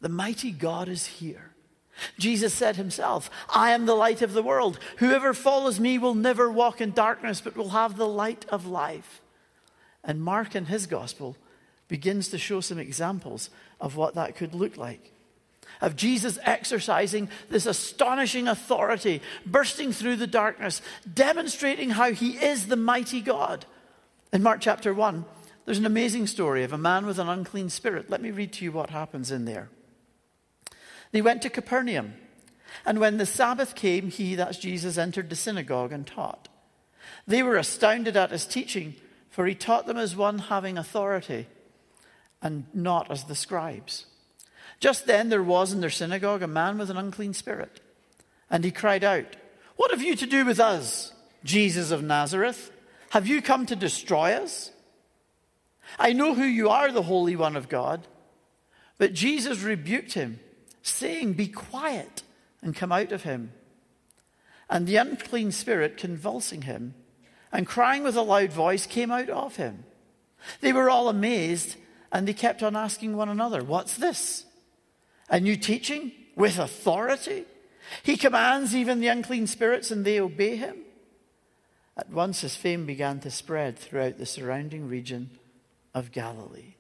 The 0.01 0.09
mighty 0.09 0.51
God 0.51 0.89
is 0.89 1.07
here. 1.07 1.53
Jesus 2.19 2.53
said 2.53 2.75
himself, 2.75 3.31
I 3.55 3.71
am 3.71 3.87
the 3.87 3.95
light 3.95 4.21
of 4.21 4.33
the 4.33 4.43
world. 4.43 4.81
Whoever 4.97 5.33
follows 5.33 5.79
me 5.79 5.97
will 5.97 6.17
never 6.17 6.51
walk 6.51 6.81
in 6.81 6.91
darkness, 6.91 7.41
but 7.41 7.57
will 7.57 7.69
have 7.69 7.97
the 7.97 8.09
light 8.09 8.45
of 8.49 8.67
life. 8.67 9.21
And 10.03 10.21
Mark 10.21 10.57
in 10.57 10.65
his 10.65 10.89
gospel 10.89 11.37
begins 11.87 12.31
to 12.31 12.39
show 12.39 12.61
some 12.61 12.81
examples 12.81 13.49
of 13.81 13.95
what 13.95 14.17
that 14.17 14.35
could 14.35 14.57
look 14.57 14.77
like. 14.77 15.13
Of 15.81 15.97
Jesus 15.97 16.39
exercising 16.45 17.29
this 17.49 17.65
astonishing 17.67 18.49
authority, 18.49 19.23
bursting 19.47 19.93
through 19.93 20.17
the 20.17 20.27
darkness, 20.27 20.83
demonstrating 21.13 21.91
how 21.91 22.13
he 22.13 22.33
is 22.33 22.67
the 22.67 22.77
mighty 22.77 23.21
God. 23.21 23.65
In 24.33 24.43
Mark 24.43 24.61
chapter 24.61 24.93
1, 24.93 25.25
there's 25.65 25.79
an 25.79 25.87
amazing 25.87 26.27
story 26.27 26.65
of 26.65 26.73
a 26.73 26.79
man 26.79 27.07
with 27.07 27.19
an 27.19 27.29
unclean 27.29 27.71
spirit. 27.71 28.11
Let 28.11 28.21
me 28.21 28.31
read 28.31 28.53
to 28.55 28.65
you 28.65 28.73
what 28.73 28.91
happens 28.91 29.31
in 29.31 29.45
there. 29.45 29.71
They 31.13 31.23
went 31.23 31.43
to 31.43 31.51
Capernaum. 31.51 32.15
And 32.85 33.01
when 33.01 33.17
the 33.17 33.27
Sabbath 33.27 33.75
came, 33.75 34.11
he, 34.11 34.35
that's 34.35 34.59
Jesus, 34.59 34.99
entered 34.99 35.31
the 35.31 35.37
synagogue 35.37 35.93
and 35.93 36.07
taught. 36.07 36.49
They 37.27 37.43
were 37.43 37.57
astounded 37.57 38.17
at 38.17 38.31
his 38.31 38.47
teaching, 38.47 38.95
for 39.29 39.47
he 39.47 39.55
taught 39.55 39.87
them 39.87 39.97
as 39.97 40.17
one 40.17 40.39
having 40.39 40.79
authority 40.79 41.47
and 42.43 42.65
not 42.73 43.11
as 43.11 43.25
the 43.25 43.35
scribes. 43.35 44.07
Just 44.81 45.07
then 45.07 45.29
there 45.29 45.43
was 45.43 45.73
in 45.73 45.81
their 45.81 45.91
synagogue 45.91 46.43
a 46.43 46.47
man 46.47 46.79
with 46.79 46.91
an 46.91 46.97
unclean 46.97 47.35
spirit. 47.35 47.81
And 48.51 48.65
he 48.65 48.71
cried 48.71 49.05
out, 49.05 49.37
What 49.77 49.91
have 49.91 50.03
you 50.03 50.17
to 50.17 50.27
do 50.27 50.45
with 50.45 50.59
us, 50.59 51.13
Jesus 51.45 51.91
of 51.91 52.03
Nazareth? 52.03 52.73
Have 53.11 53.27
you 53.27 53.43
come 53.43 53.67
to 53.67 53.77
destroy 53.77 54.33
us? 54.33 54.73
I 55.99 56.13
know 56.13 56.35
who 56.35 56.45
you 56.45 56.69
are, 56.71 56.91
the 56.91 57.03
Holy 57.03 57.37
One 57.37 57.57
of 57.57 57.69
God. 57.69 58.07
But 58.99 59.13
Jesus 59.13 59.61
rebuked 59.61 60.15
him 60.15 60.41
saying, 60.83 61.35
Be 61.35 61.49
quiet 61.49 62.23
and 62.63 62.75
come 62.75 62.93
out 62.93 63.13
of 63.13 63.23
him. 63.23 63.53
And 64.69 64.87
the 64.87 64.97
unclean 64.97 65.53
spirit, 65.53 65.97
convulsing 65.97 66.63
him 66.63 66.95
and 67.53 67.67
crying 67.67 68.03
with 68.03 68.17
a 68.17 68.23
loud 68.23 68.53
voice, 68.53 68.87
came 68.87 69.11
out 69.11 69.29
of 69.29 69.57
him. 69.57 69.85
They 70.61 70.73
were 70.73 70.89
all 70.89 71.09
amazed 71.09 71.77
and 72.13 72.27
they 72.27 72.33
kept 72.33 72.63
on 72.63 72.77
asking 72.77 73.17
one 73.17 73.29
another, 73.29 73.63
What's 73.63 73.97
this? 73.97 74.47
A 75.31 75.41
new 75.41 75.57
teaching 75.57 76.13
with 76.37 76.59
authority? 76.59 77.45
He 78.03 78.17
commands 78.17 78.75
even 78.75 79.01
the 79.01 79.09
unclean 79.09 79.47
spirits 79.47 79.91
and 79.91 80.05
they 80.05 80.21
obey 80.21 80.57
him. 80.57 80.77
At 81.97 82.11
once 82.11 82.41
his 82.41 82.57
fame 82.57 82.87
began 82.87 83.21
to 83.21 83.31
spread 83.31 83.79
throughout 83.79 84.19
the 84.19 84.27
surrounding 84.27 84.89
region 84.89 85.31
of 85.95 86.13
Galilee. 86.13 86.75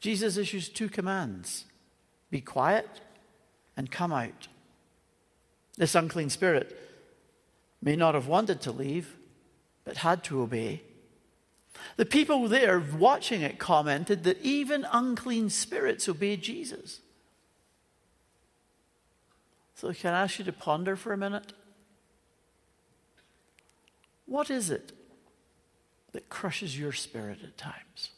Jesus 0.00 0.36
issues 0.36 0.68
two 0.68 0.88
commands 0.88 1.66
be 2.30 2.40
quiet 2.40 2.88
and 3.76 3.90
come 3.90 4.12
out. 4.12 4.48
This 5.76 5.94
unclean 5.94 6.30
spirit 6.30 6.78
may 7.82 7.96
not 7.96 8.14
have 8.14 8.26
wanted 8.26 8.60
to 8.62 8.72
leave, 8.72 9.16
but 9.84 9.98
had 9.98 10.22
to 10.24 10.42
obey. 10.42 10.82
The 11.96 12.06
people 12.06 12.46
there 12.48 12.78
watching 12.78 13.40
it 13.42 13.58
commented 13.58 14.24
that 14.24 14.40
even 14.42 14.86
unclean 14.92 15.50
spirits 15.50 16.08
obey 16.08 16.36
Jesus. 16.36 17.00
So, 19.80 19.92
can 19.92 20.12
I 20.12 20.22
ask 20.22 20.38
you 20.38 20.44
to 20.44 20.52
ponder 20.52 20.96
for 20.96 21.12
a 21.12 21.16
minute? 21.16 21.52
What 24.26 24.50
is 24.50 24.70
it 24.70 24.92
that 26.12 26.28
crushes 26.28 26.78
your 26.78 26.92
spirit 26.92 27.38
at 27.42 27.56
times? 27.56 28.10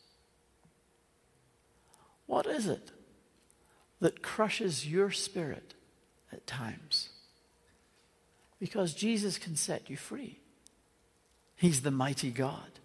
What 2.27 2.47
is 2.47 2.67
it 2.67 2.91
that 4.03 4.21
crushes 4.21 4.87
your 4.87 5.13
spirit 5.13 5.75
at 6.33 6.47
times. 6.47 7.11
Because 8.59 8.95
Jesus 8.95 9.39
can 9.39 9.55
set 9.55 9.89
you 9.89 9.97
free. 9.97 10.41
He's 11.57 11.83
the 11.83 11.93
mighty 11.93 12.31
God. 12.31 12.81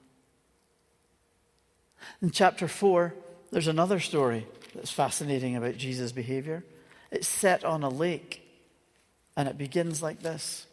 In 2.22 2.30
chapter 2.30 2.68
4, 2.68 3.16
there's 3.52 3.68
another 3.68 4.00
story 4.00 4.46
that's 4.76 4.92
fascinating 4.92 5.56
about 5.56 5.78
Jesus' 5.78 6.12
behavior. 6.12 6.64
It's 7.10 7.28
set 7.28 7.66
on 7.66 7.84
a 7.84 7.90
lake, 7.90 8.47
and 9.38 9.48
it 9.48 9.58
begins 9.58 10.02
like 10.02 10.22
this. 10.22 10.66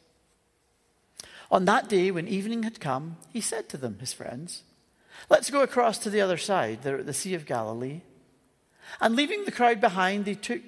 On 1.50 1.66
that 1.66 1.88
day, 1.88 2.10
when 2.10 2.26
evening 2.26 2.62
had 2.62 2.80
come, 2.80 3.18
he 3.30 3.40
said 3.40 3.68
to 3.68 3.76
them, 3.76 3.98
his 4.00 4.14
friends, 4.14 4.62
Let's 5.30 5.50
go 5.50 5.62
across 5.62 5.98
to 5.98 6.10
the 6.10 6.20
other 6.20 6.38
side, 6.38 6.82
there 6.82 6.98
at 6.98 7.06
the 7.06 7.12
Sea 7.12 7.34
of 7.34 7.46
Galilee. 7.46 8.00
And 9.00 9.14
leaving 9.14 9.44
the 9.44 9.52
crowd 9.52 9.80
behind, 9.80 10.24
they 10.24 10.34
took 10.34 10.62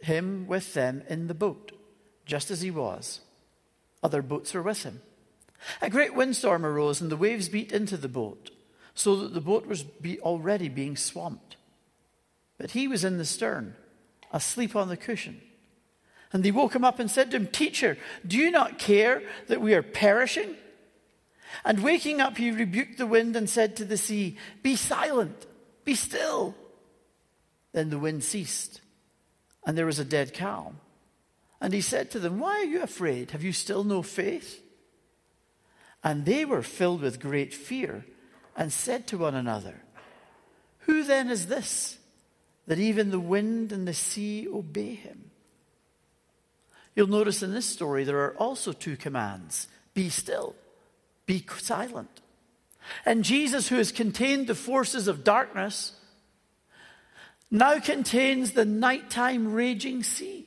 him 0.00 0.46
with 0.46 0.72
them 0.72 1.02
in 1.08 1.26
the 1.26 1.34
boat, 1.34 1.72
just 2.24 2.50
as 2.50 2.62
he 2.62 2.70
was. 2.70 3.20
Other 4.02 4.22
boats 4.22 4.54
were 4.54 4.62
with 4.62 4.84
him. 4.84 5.02
A 5.82 5.90
great 5.90 6.14
windstorm 6.14 6.64
arose, 6.64 7.00
and 7.00 7.10
the 7.10 7.16
waves 7.16 7.48
beat 7.48 7.72
into 7.72 7.96
the 7.96 8.08
boat, 8.08 8.50
so 8.94 9.16
that 9.16 9.34
the 9.34 9.40
boat 9.40 9.66
was 9.66 9.82
be 9.82 10.18
already 10.20 10.68
being 10.68 10.96
swamped. 10.96 11.56
But 12.56 12.70
he 12.70 12.88
was 12.88 13.04
in 13.04 13.18
the 13.18 13.24
stern, 13.24 13.74
asleep 14.32 14.74
on 14.74 14.88
the 14.88 14.96
cushion. 14.96 15.40
And 16.32 16.42
they 16.42 16.50
woke 16.50 16.74
him 16.74 16.84
up 16.84 16.98
and 16.98 17.10
said 17.10 17.30
to 17.30 17.36
him, 17.36 17.46
Teacher, 17.46 17.96
do 18.26 18.36
you 18.36 18.50
not 18.50 18.78
care 18.78 19.22
that 19.48 19.60
we 19.60 19.74
are 19.74 19.82
perishing? 19.82 20.56
And 21.64 21.82
waking 21.82 22.20
up, 22.20 22.36
he 22.36 22.50
rebuked 22.50 22.98
the 22.98 23.06
wind 23.06 23.36
and 23.36 23.48
said 23.48 23.76
to 23.76 23.84
the 23.84 23.96
sea, 23.96 24.36
Be 24.62 24.76
silent, 24.76 25.46
be 25.84 25.94
still. 25.94 26.54
Then 27.72 27.90
the 27.90 27.98
wind 27.98 28.24
ceased, 28.24 28.80
and 29.66 29.76
there 29.76 29.86
was 29.86 29.98
a 29.98 30.04
dead 30.04 30.34
calm. 30.34 30.80
And 31.60 31.72
he 31.72 31.80
said 31.80 32.10
to 32.10 32.18
them, 32.18 32.38
Why 32.38 32.60
are 32.60 32.64
you 32.64 32.82
afraid? 32.82 33.30
Have 33.30 33.42
you 33.42 33.52
still 33.52 33.84
no 33.84 34.02
faith? 34.02 34.62
And 36.02 36.24
they 36.24 36.44
were 36.44 36.62
filled 36.62 37.00
with 37.00 37.20
great 37.20 37.52
fear 37.54 38.04
and 38.56 38.72
said 38.72 39.06
to 39.08 39.18
one 39.18 39.34
another, 39.34 39.82
Who 40.80 41.04
then 41.04 41.30
is 41.30 41.46
this 41.46 41.98
that 42.66 42.78
even 42.78 43.10
the 43.10 43.20
wind 43.20 43.72
and 43.72 43.86
the 43.86 43.94
sea 43.94 44.46
obey 44.48 44.94
him? 44.94 45.30
You'll 46.96 47.06
notice 47.08 47.42
in 47.42 47.52
this 47.52 47.66
story 47.66 48.02
there 48.02 48.24
are 48.24 48.34
also 48.36 48.72
two 48.72 48.96
commands 48.96 49.68
be 49.92 50.08
still, 50.08 50.56
be 51.26 51.44
silent. 51.58 52.22
And 53.04 53.22
Jesus, 53.22 53.68
who 53.68 53.76
has 53.76 53.92
contained 53.92 54.46
the 54.46 54.54
forces 54.54 55.06
of 55.06 55.24
darkness, 55.24 55.92
now 57.50 57.78
contains 57.78 58.52
the 58.52 58.64
nighttime 58.64 59.52
raging 59.52 60.02
sea. 60.02 60.46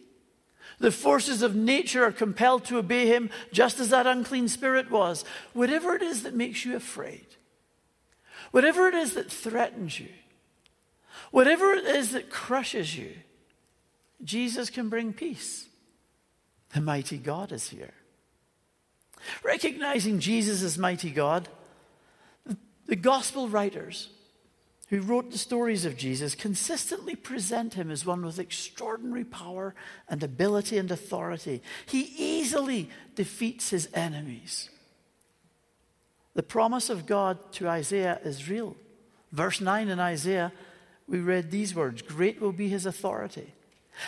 The 0.79 0.91
forces 0.91 1.41
of 1.41 1.55
nature 1.55 2.05
are 2.05 2.11
compelled 2.11 2.65
to 2.65 2.77
obey 2.77 3.07
him 3.07 3.29
just 3.51 3.79
as 3.79 3.89
that 3.89 4.07
unclean 4.07 4.47
spirit 4.47 4.89
was. 4.89 5.25
Whatever 5.53 5.95
it 5.95 6.01
is 6.01 6.23
that 6.23 6.33
makes 6.33 6.65
you 6.65 6.75
afraid, 6.75 7.25
whatever 8.51 8.87
it 8.87 8.95
is 8.95 9.13
that 9.13 9.31
threatens 9.31 9.99
you, 9.99 10.09
whatever 11.31 11.73
it 11.73 11.85
is 11.85 12.11
that 12.11 12.29
crushes 12.29 12.97
you, 12.97 13.11
Jesus 14.23 14.69
can 14.69 14.89
bring 14.89 15.13
peace. 15.13 15.68
The 16.73 16.81
mighty 16.81 17.17
God 17.17 17.51
is 17.51 17.69
here. 17.69 17.93
Recognizing 19.43 20.19
Jesus 20.19 20.63
as 20.63 20.77
mighty 20.77 21.09
God, 21.09 21.49
the 22.87 22.95
gospel 22.95 23.49
writers 23.49 24.09
who 24.89 25.01
wrote 25.01 25.31
the 25.31 25.37
stories 25.37 25.85
of 25.85 25.97
Jesus 25.97 26.33
consistently 26.33 27.15
present 27.15 27.75
him 27.75 27.91
as 27.91 28.05
one 28.05 28.25
with 28.25 28.39
extraordinary 28.39 29.23
power 29.23 29.75
and 30.07 30.23
ability 30.23 30.77
and 30.77 30.89
authority. 30.89 31.61
He 31.85 32.13
easily 32.17 32.89
defeats 33.15 33.69
his 33.69 33.87
enemies. 33.93 34.69
The 36.33 36.43
promise 36.43 36.89
of 36.89 37.05
God 37.05 37.51
to 37.53 37.67
Isaiah 37.67 38.19
is 38.23 38.49
real. 38.49 38.75
Verse 39.31 39.61
9 39.61 39.89
in 39.89 39.99
Isaiah, 39.99 40.51
we 41.07 41.19
read 41.19 41.51
these 41.51 41.75
words 41.75 42.01
Great 42.01 42.41
will 42.41 42.51
be 42.51 42.69
his 42.69 42.85
authority. 42.85 43.53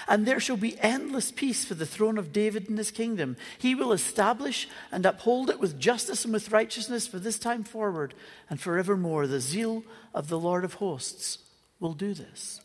And 0.08 0.26
there 0.26 0.40
shall 0.40 0.58
be 0.58 0.80
endless 0.80 1.32
peace 1.32 1.66
for 1.66 1.74
the 1.74 1.86
throne 1.86 2.18
of 2.18 2.32
David 2.32 2.70
and 2.70 2.78
his 2.78 2.92
kingdom. 2.92 3.38
He 3.58 3.76
will 3.76 3.92
establish 3.92 4.68
and 4.92 5.06
uphold 5.06 5.50
it 5.50 5.60
with 5.60 5.80
justice 5.80 6.24
and 6.24 6.34
with 6.34 6.52
righteousness 6.52 7.08
for 7.08 7.20
this 7.20 7.40
time 7.40 7.64
forward 7.64 8.14
and 8.50 8.60
forevermore. 8.60 9.28
The 9.28 9.40
zeal 9.40 9.84
of 10.14 10.28
the 10.28 10.40
Lord 10.40 10.64
of 10.64 10.76
hosts 10.76 11.40
will 11.80 11.94
do 11.94 12.14
this. 12.14 12.62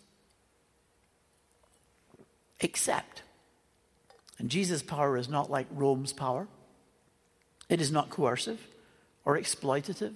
Except, 2.60 3.22
and 4.38 4.50
Jesus' 4.50 4.82
power 4.82 5.16
is 5.16 5.28
not 5.28 5.50
like 5.50 5.66
Rome's 5.70 6.12
power, 6.12 6.48
it 7.68 7.80
is 7.80 7.90
not 7.90 8.10
coercive 8.10 8.66
or 9.24 9.36
exploitative 9.36 10.14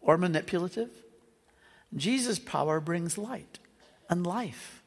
or 0.00 0.16
manipulative. 0.16 0.90
Jesus' 1.94 2.38
power 2.38 2.80
brings 2.80 3.18
light 3.18 3.58
and 4.08 4.26
life. 4.26 4.81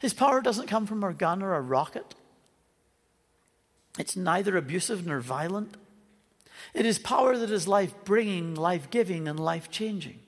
His 0.00 0.14
power 0.14 0.40
doesn't 0.40 0.68
come 0.68 0.86
from 0.86 1.04
a 1.04 1.12
gun 1.12 1.42
or 1.42 1.54
a 1.54 1.60
rocket. 1.60 2.14
It's 3.98 4.16
neither 4.16 4.56
abusive 4.56 5.06
nor 5.06 5.20
violent. 5.20 5.76
It 6.74 6.86
is 6.86 6.98
power 6.98 7.36
that 7.36 7.50
is 7.50 7.68
life 7.68 7.94
bringing, 8.04 8.54
life 8.54 8.90
giving, 8.90 9.28
and 9.28 9.38
life 9.38 9.70
changing. 9.70 10.18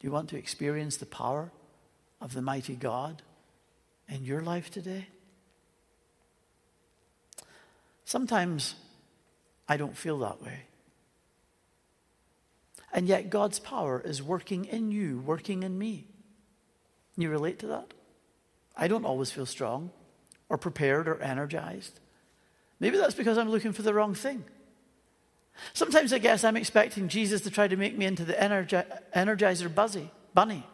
Do 0.00 0.06
you 0.06 0.10
want 0.10 0.30
to 0.30 0.36
experience 0.36 0.96
the 0.96 1.06
power 1.06 1.52
of 2.20 2.34
the 2.34 2.42
mighty 2.42 2.74
God 2.74 3.22
in 4.08 4.24
your 4.24 4.40
life 4.40 4.70
today? 4.70 5.06
Sometimes 8.04 8.74
I 9.68 9.76
don't 9.76 9.96
feel 9.96 10.18
that 10.18 10.42
way. 10.42 10.64
And 12.92 13.06
yet 13.06 13.30
God's 13.30 13.58
power 13.58 14.02
is 14.04 14.22
working 14.22 14.64
in 14.66 14.90
you, 14.90 15.22
working 15.24 15.62
in 15.62 15.78
me. 15.78 16.08
You 17.16 17.30
relate 17.30 17.58
to 17.60 17.66
that? 17.68 17.92
I 18.76 18.88
don't 18.88 19.04
always 19.04 19.30
feel 19.30 19.46
strong 19.46 19.90
or 20.48 20.56
prepared 20.56 21.08
or 21.08 21.20
energized. 21.20 22.00
Maybe 22.80 22.96
that's 22.96 23.14
because 23.14 23.38
I'm 23.38 23.50
looking 23.50 23.72
for 23.72 23.82
the 23.82 23.94
wrong 23.94 24.14
thing. 24.14 24.44
Sometimes 25.74 26.12
I 26.12 26.18
guess 26.18 26.44
I'm 26.44 26.56
expecting 26.56 27.08
Jesus 27.08 27.42
to 27.42 27.50
try 27.50 27.68
to 27.68 27.76
make 27.76 27.96
me 27.96 28.06
into 28.06 28.24
the 28.24 28.32
energi- 28.32 28.86
energizer 29.14 29.72
buzzy, 29.72 30.10
bunny, 30.34 30.66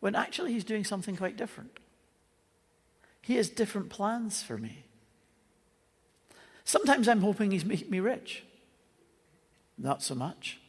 when 0.00 0.14
actually 0.14 0.52
he's 0.52 0.64
doing 0.64 0.84
something 0.84 1.16
quite 1.16 1.36
different. 1.36 1.78
He 3.22 3.36
has 3.36 3.48
different 3.48 3.88
plans 3.88 4.42
for 4.42 4.58
me. 4.58 4.84
Sometimes 6.64 7.08
I'm 7.08 7.22
hoping 7.22 7.50
he's 7.50 7.64
making 7.64 7.90
me 7.90 8.00
rich. 8.00 8.44
Not 9.78 10.02
so 10.02 10.14
much. 10.14 10.60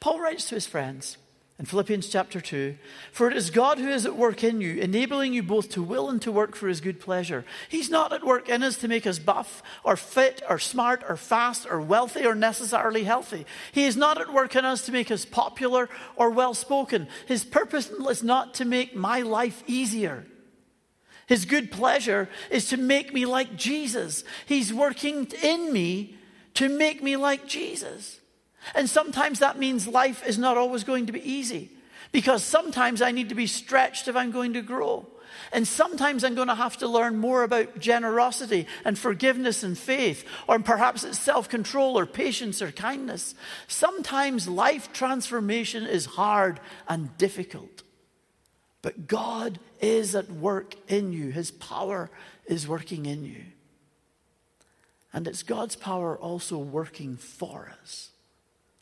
Paul 0.00 0.20
writes 0.20 0.48
to 0.48 0.56
his 0.56 0.66
friends 0.66 1.18
in 1.58 1.64
Philippians 1.64 2.08
chapter 2.08 2.40
2 2.40 2.76
For 3.10 3.28
it 3.28 3.36
is 3.36 3.50
God 3.50 3.78
who 3.78 3.88
is 3.88 4.06
at 4.06 4.16
work 4.16 4.44
in 4.44 4.60
you, 4.60 4.76
enabling 4.76 5.34
you 5.34 5.42
both 5.42 5.68
to 5.70 5.82
will 5.82 6.08
and 6.08 6.22
to 6.22 6.30
work 6.30 6.54
for 6.54 6.68
his 6.68 6.80
good 6.80 7.00
pleasure. 7.00 7.44
He's 7.68 7.90
not 7.90 8.12
at 8.12 8.24
work 8.24 8.48
in 8.48 8.62
us 8.62 8.76
to 8.78 8.88
make 8.88 9.06
us 9.06 9.18
buff 9.18 9.62
or 9.82 9.96
fit 9.96 10.42
or 10.48 10.58
smart 10.58 11.02
or 11.08 11.16
fast 11.16 11.66
or 11.68 11.80
wealthy 11.80 12.24
or 12.24 12.34
necessarily 12.34 13.04
healthy. 13.04 13.44
He 13.72 13.84
is 13.84 13.96
not 13.96 14.20
at 14.20 14.32
work 14.32 14.54
in 14.54 14.64
us 14.64 14.86
to 14.86 14.92
make 14.92 15.10
us 15.10 15.24
popular 15.24 15.88
or 16.14 16.30
well 16.30 16.54
spoken. 16.54 17.08
His 17.26 17.44
purpose 17.44 17.90
is 17.90 18.22
not 18.22 18.54
to 18.54 18.64
make 18.64 18.94
my 18.94 19.22
life 19.22 19.64
easier. 19.66 20.26
His 21.26 21.44
good 21.44 21.70
pleasure 21.70 22.28
is 22.50 22.68
to 22.70 22.76
make 22.76 23.12
me 23.12 23.26
like 23.26 23.54
Jesus. 23.56 24.24
He's 24.46 24.72
working 24.72 25.30
in 25.42 25.72
me 25.72 26.14
to 26.54 26.68
make 26.68 27.02
me 27.02 27.16
like 27.16 27.46
Jesus. 27.46 28.17
And 28.74 28.88
sometimes 28.88 29.38
that 29.38 29.58
means 29.58 29.86
life 29.86 30.26
is 30.26 30.38
not 30.38 30.56
always 30.56 30.84
going 30.84 31.06
to 31.06 31.12
be 31.12 31.30
easy 31.30 31.70
because 32.12 32.42
sometimes 32.42 33.02
I 33.02 33.10
need 33.10 33.28
to 33.28 33.34
be 33.34 33.46
stretched 33.46 34.08
if 34.08 34.16
I'm 34.16 34.30
going 34.30 34.54
to 34.54 34.62
grow. 34.62 35.06
And 35.52 35.66
sometimes 35.66 36.24
I'm 36.24 36.34
going 36.34 36.48
to 36.48 36.54
have 36.54 36.76
to 36.78 36.88
learn 36.88 37.16
more 37.16 37.42
about 37.42 37.78
generosity 37.78 38.66
and 38.84 38.98
forgiveness 38.98 39.62
and 39.62 39.78
faith, 39.78 40.24
or 40.46 40.58
perhaps 40.58 41.04
it's 41.04 41.18
self 41.18 41.48
control 41.48 41.98
or 41.98 42.06
patience 42.06 42.60
or 42.60 42.72
kindness. 42.72 43.34
Sometimes 43.66 44.48
life 44.48 44.92
transformation 44.92 45.86
is 45.86 46.06
hard 46.06 46.60
and 46.88 47.16
difficult. 47.18 47.82
But 48.82 49.06
God 49.06 49.58
is 49.80 50.14
at 50.14 50.30
work 50.30 50.74
in 50.88 51.12
you, 51.12 51.30
His 51.30 51.50
power 51.50 52.10
is 52.46 52.68
working 52.68 53.06
in 53.06 53.24
you. 53.24 53.44
And 55.12 55.26
it's 55.26 55.42
God's 55.42 55.76
power 55.76 56.16
also 56.16 56.58
working 56.58 57.16
for 57.16 57.72
us. 57.82 58.10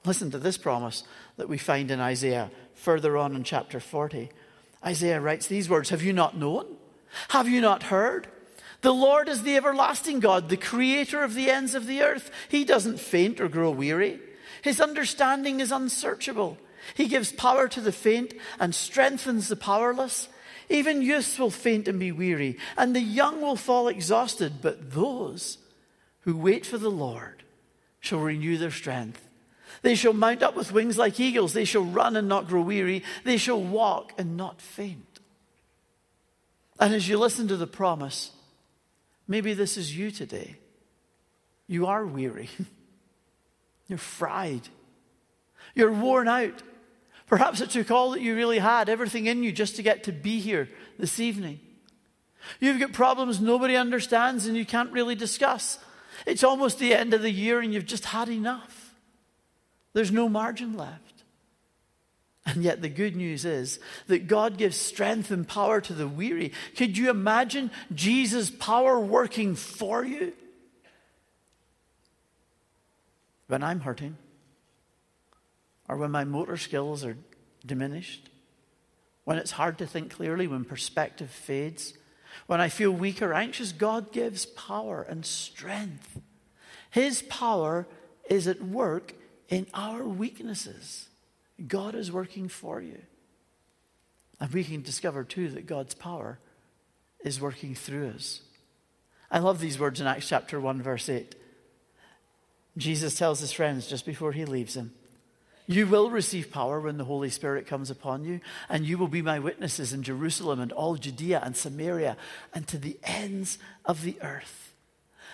Listen 0.06 0.30
to 0.30 0.38
this 0.38 0.56
promise 0.56 1.02
that 1.36 1.48
we 1.48 1.58
find 1.58 1.90
in 1.90 1.98
Isaiah 1.98 2.50
further 2.74 3.16
on 3.16 3.34
in 3.34 3.42
chapter 3.42 3.80
40. 3.80 4.30
Isaiah 4.84 5.20
writes 5.20 5.48
these 5.48 5.68
words 5.68 5.90
Have 5.90 6.02
you 6.02 6.12
not 6.12 6.36
known? 6.36 6.76
Have 7.30 7.48
you 7.48 7.60
not 7.60 7.84
heard? 7.84 8.28
The 8.82 8.94
Lord 8.94 9.28
is 9.28 9.42
the 9.42 9.56
everlasting 9.56 10.20
God, 10.20 10.48
the 10.48 10.56
creator 10.56 11.24
of 11.24 11.34
the 11.34 11.50
ends 11.50 11.74
of 11.74 11.86
the 11.86 12.02
earth. 12.02 12.30
He 12.48 12.64
doesn't 12.64 13.00
faint 13.00 13.40
or 13.40 13.48
grow 13.48 13.70
weary. 13.70 14.20
His 14.62 14.80
understanding 14.80 15.58
is 15.58 15.72
unsearchable. 15.72 16.56
He 16.94 17.08
gives 17.08 17.32
power 17.32 17.66
to 17.68 17.80
the 17.80 17.90
faint 17.90 18.32
and 18.60 18.74
strengthens 18.74 19.48
the 19.48 19.56
powerless. 19.56 20.28
Even 20.68 21.02
youths 21.02 21.36
will 21.38 21.50
faint 21.50 21.88
and 21.88 21.98
be 21.98 22.12
weary, 22.12 22.58
and 22.76 22.94
the 22.94 23.00
young 23.00 23.40
will 23.40 23.56
fall 23.56 23.88
exhausted, 23.88 24.54
but 24.62 24.92
those 24.92 25.58
who 26.20 26.36
wait 26.36 26.64
for 26.64 26.78
the 26.78 26.90
Lord 26.90 27.42
shall 27.98 28.20
renew 28.20 28.56
their 28.56 28.70
strength. 28.70 29.25
They 29.82 29.94
shall 29.94 30.12
mount 30.12 30.42
up 30.42 30.56
with 30.56 30.72
wings 30.72 30.98
like 30.98 31.20
eagles. 31.20 31.52
They 31.52 31.64
shall 31.64 31.84
run 31.84 32.16
and 32.16 32.28
not 32.28 32.48
grow 32.48 32.62
weary. 32.62 33.02
They 33.24 33.36
shall 33.36 33.60
walk 33.60 34.12
and 34.18 34.36
not 34.36 34.60
faint. 34.60 35.20
And 36.78 36.94
as 36.94 37.08
you 37.08 37.18
listen 37.18 37.48
to 37.48 37.56
the 37.56 37.66
promise, 37.66 38.30
maybe 39.26 39.54
this 39.54 39.76
is 39.76 39.96
you 39.96 40.10
today. 40.10 40.56
You 41.66 41.86
are 41.86 42.06
weary. 42.06 42.48
You're 43.88 43.98
fried. 43.98 44.68
You're 45.74 45.92
worn 45.92 46.28
out. 46.28 46.62
Perhaps 47.26 47.60
it 47.60 47.70
took 47.70 47.90
all 47.90 48.12
that 48.12 48.20
you 48.20 48.36
really 48.36 48.58
had, 48.58 48.88
everything 48.88 49.26
in 49.26 49.42
you, 49.42 49.50
just 49.52 49.76
to 49.76 49.82
get 49.82 50.04
to 50.04 50.12
be 50.12 50.38
here 50.40 50.68
this 50.98 51.18
evening. 51.18 51.60
You've 52.60 52.78
got 52.78 52.92
problems 52.92 53.40
nobody 53.40 53.76
understands 53.76 54.46
and 54.46 54.56
you 54.56 54.64
can't 54.64 54.92
really 54.92 55.16
discuss. 55.16 55.78
It's 56.24 56.44
almost 56.44 56.78
the 56.78 56.94
end 56.94 57.14
of 57.14 57.22
the 57.22 57.30
year 57.30 57.60
and 57.60 57.74
you've 57.74 57.86
just 57.86 58.06
had 58.06 58.28
enough. 58.28 58.85
There's 59.96 60.12
no 60.12 60.28
margin 60.28 60.76
left. 60.76 61.24
And 62.44 62.62
yet, 62.62 62.82
the 62.82 62.90
good 62.90 63.16
news 63.16 63.46
is 63.46 63.80
that 64.08 64.26
God 64.26 64.58
gives 64.58 64.76
strength 64.76 65.30
and 65.30 65.48
power 65.48 65.80
to 65.80 65.94
the 65.94 66.06
weary. 66.06 66.52
Could 66.76 66.98
you 66.98 67.08
imagine 67.08 67.70
Jesus' 67.94 68.50
power 68.50 69.00
working 69.00 69.54
for 69.54 70.04
you? 70.04 70.34
When 73.46 73.62
I'm 73.62 73.80
hurting, 73.80 74.18
or 75.88 75.96
when 75.96 76.10
my 76.10 76.24
motor 76.24 76.58
skills 76.58 77.02
are 77.02 77.16
diminished, 77.64 78.28
when 79.24 79.38
it's 79.38 79.52
hard 79.52 79.78
to 79.78 79.86
think 79.86 80.10
clearly, 80.10 80.46
when 80.46 80.66
perspective 80.66 81.30
fades, 81.30 81.94
when 82.46 82.60
I 82.60 82.68
feel 82.68 82.90
weak 82.90 83.22
or 83.22 83.32
anxious, 83.32 83.72
God 83.72 84.12
gives 84.12 84.44
power 84.44 85.06
and 85.08 85.24
strength. 85.24 86.20
His 86.90 87.22
power 87.22 87.86
is 88.28 88.46
at 88.46 88.60
work 88.60 89.14
in 89.48 89.66
our 89.74 90.04
weaknesses. 90.04 91.08
God 91.66 91.94
is 91.94 92.12
working 92.12 92.48
for 92.48 92.80
you. 92.80 92.98
And 94.40 94.52
we 94.52 94.64
can 94.64 94.82
discover 94.82 95.24
too 95.24 95.48
that 95.50 95.66
God's 95.66 95.94
power 95.94 96.38
is 97.24 97.40
working 97.40 97.74
through 97.74 98.10
us. 98.10 98.42
I 99.30 99.38
love 99.38 99.60
these 99.60 99.78
words 99.78 100.00
in 100.00 100.06
Acts 100.06 100.28
chapter 100.28 100.60
1, 100.60 100.82
verse 100.82 101.08
8. 101.08 101.34
Jesus 102.76 103.16
tells 103.16 103.40
his 103.40 103.52
friends 103.52 103.86
just 103.86 104.04
before 104.04 104.32
he 104.32 104.44
leaves 104.44 104.74
them 104.74 104.92
you 105.66 105.86
will 105.86 106.10
receive 106.10 106.52
power 106.52 106.80
when 106.80 106.96
the 106.96 107.04
Holy 107.04 107.28
Spirit 107.28 107.66
comes 107.66 107.90
upon 107.90 108.24
you, 108.24 108.40
and 108.68 108.86
you 108.86 108.98
will 108.98 109.08
be 109.08 109.22
my 109.22 109.38
witnesses 109.38 109.92
in 109.92 110.02
Jerusalem 110.02 110.60
and 110.60 110.72
all 110.72 110.94
Judea 110.94 111.40
and 111.42 111.56
Samaria 111.56 112.16
and 112.54 112.66
to 112.68 112.78
the 112.78 112.96
ends 113.02 113.58
of 113.84 114.02
the 114.02 114.16
earth. 114.22 114.65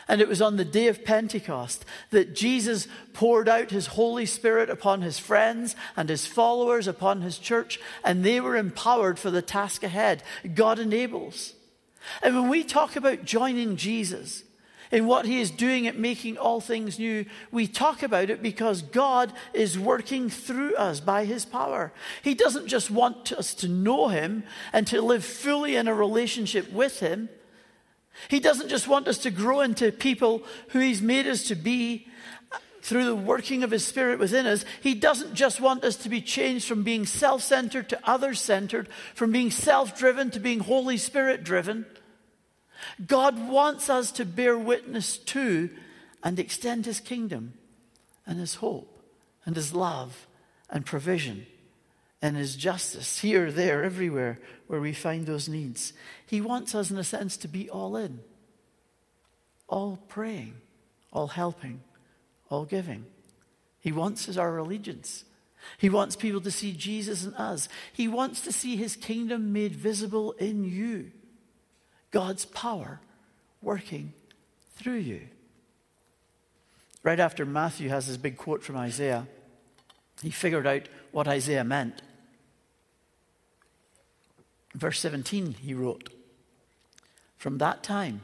And 0.08 0.20
it 0.20 0.28
was 0.28 0.42
on 0.42 0.56
the 0.56 0.64
day 0.64 0.88
of 0.88 1.04
Pentecost 1.04 1.84
that 2.10 2.34
Jesus 2.34 2.88
poured 3.12 3.48
out 3.48 3.70
his 3.70 3.88
Holy 3.88 4.26
Spirit 4.26 4.68
upon 4.68 5.02
his 5.02 5.18
friends 5.18 5.76
and 5.96 6.08
his 6.08 6.26
followers, 6.26 6.86
upon 6.86 7.22
his 7.22 7.38
church, 7.38 7.78
and 8.04 8.24
they 8.24 8.40
were 8.40 8.56
empowered 8.56 9.18
for 9.18 9.30
the 9.30 9.42
task 9.42 9.82
ahead. 9.82 10.22
God 10.54 10.78
enables. 10.78 11.54
And 12.22 12.34
when 12.34 12.48
we 12.48 12.64
talk 12.64 12.96
about 12.96 13.24
joining 13.24 13.76
Jesus, 13.76 14.42
in 14.92 15.06
what 15.06 15.24
He 15.24 15.40
is 15.40 15.50
doing 15.50 15.86
at 15.86 15.98
making 15.98 16.36
all 16.36 16.60
things 16.60 16.98
new, 16.98 17.24
we 17.50 17.66
talk 17.66 18.02
about 18.02 18.28
it 18.28 18.42
because 18.42 18.82
God 18.82 19.32
is 19.54 19.78
working 19.78 20.28
through 20.28 20.76
us 20.76 21.00
by 21.00 21.24
His 21.24 21.46
power. 21.46 21.92
He 22.22 22.34
doesn't 22.34 22.68
just 22.68 22.90
want 22.90 23.32
us 23.32 23.54
to 23.54 23.68
know 23.68 24.08
Him 24.08 24.44
and 24.72 24.86
to 24.88 25.00
live 25.00 25.24
fully 25.24 25.74
in 25.76 25.88
a 25.88 25.94
relationship 25.94 26.70
with 26.70 27.00
Him. 27.00 27.30
He 28.28 28.40
doesn't 28.40 28.68
just 28.68 28.88
want 28.88 29.08
us 29.08 29.18
to 29.18 29.30
grow 29.30 29.60
into 29.60 29.92
people 29.92 30.42
who 30.68 30.80
He's 30.80 31.02
made 31.02 31.26
us 31.26 31.44
to 31.44 31.54
be 31.54 32.06
through 32.82 33.04
the 33.04 33.14
working 33.14 33.62
of 33.62 33.70
His 33.70 33.86
Spirit 33.86 34.18
within 34.18 34.46
us. 34.46 34.64
He 34.80 34.94
doesn't 34.94 35.34
just 35.34 35.60
want 35.60 35.84
us 35.84 35.96
to 35.96 36.08
be 36.08 36.20
changed 36.20 36.66
from 36.66 36.82
being 36.82 37.06
self 37.06 37.42
centered 37.42 37.88
to 37.90 38.00
other 38.08 38.34
centered, 38.34 38.88
from 39.14 39.32
being 39.32 39.50
self 39.50 39.98
driven 39.98 40.30
to 40.32 40.40
being 40.40 40.60
Holy 40.60 40.96
Spirit 40.96 41.44
driven. 41.44 41.86
God 43.04 43.48
wants 43.48 43.88
us 43.88 44.10
to 44.12 44.24
bear 44.24 44.58
witness 44.58 45.16
to 45.16 45.70
and 46.22 46.38
extend 46.38 46.84
his 46.86 47.00
kingdom 47.00 47.54
and 48.26 48.38
his 48.38 48.56
hope 48.56 49.02
and 49.44 49.56
his 49.56 49.74
love 49.74 50.26
and 50.70 50.84
provision 50.84 51.46
and 52.22 52.36
his 52.36 52.54
justice 52.54 53.18
here, 53.18 53.50
there, 53.50 53.82
everywhere 53.82 54.38
where 54.68 54.80
we 54.80 54.92
find 54.92 55.26
those 55.26 55.48
needs. 55.48 55.92
He 56.24 56.40
wants 56.40 56.72
us, 56.74 56.90
in 56.90 56.96
a 56.96 57.04
sense, 57.04 57.36
to 57.38 57.48
be 57.48 57.68
all 57.68 57.96
in, 57.96 58.20
all 59.68 59.98
praying, 60.08 60.54
all 61.12 61.26
helping, 61.26 61.82
all 62.48 62.64
giving. 62.64 63.04
He 63.80 63.90
wants 63.90 64.28
us 64.28 64.36
our 64.36 64.56
allegiance. 64.56 65.24
He 65.78 65.88
wants 65.90 66.14
people 66.14 66.40
to 66.42 66.50
see 66.52 66.72
Jesus 66.72 67.24
in 67.24 67.34
us. 67.34 67.68
He 67.92 68.06
wants 68.06 68.40
to 68.42 68.52
see 68.52 68.76
his 68.76 68.94
kingdom 68.94 69.52
made 69.52 69.74
visible 69.74 70.32
in 70.32 70.64
you. 70.64 71.10
God's 72.12 72.44
power 72.44 73.00
working 73.60 74.12
through 74.76 74.98
you. 74.98 75.22
Right 77.02 77.18
after 77.18 77.44
Matthew 77.44 77.88
has 77.88 78.06
this 78.06 78.16
big 78.16 78.36
quote 78.36 78.62
from 78.62 78.76
Isaiah, 78.76 79.26
he 80.22 80.30
figured 80.30 80.68
out 80.68 80.82
what 81.10 81.26
Isaiah 81.26 81.64
meant. 81.64 82.00
Verse 84.74 84.98
17, 85.00 85.54
he 85.60 85.74
wrote, 85.74 86.08
From 87.36 87.58
that 87.58 87.82
time, 87.82 88.22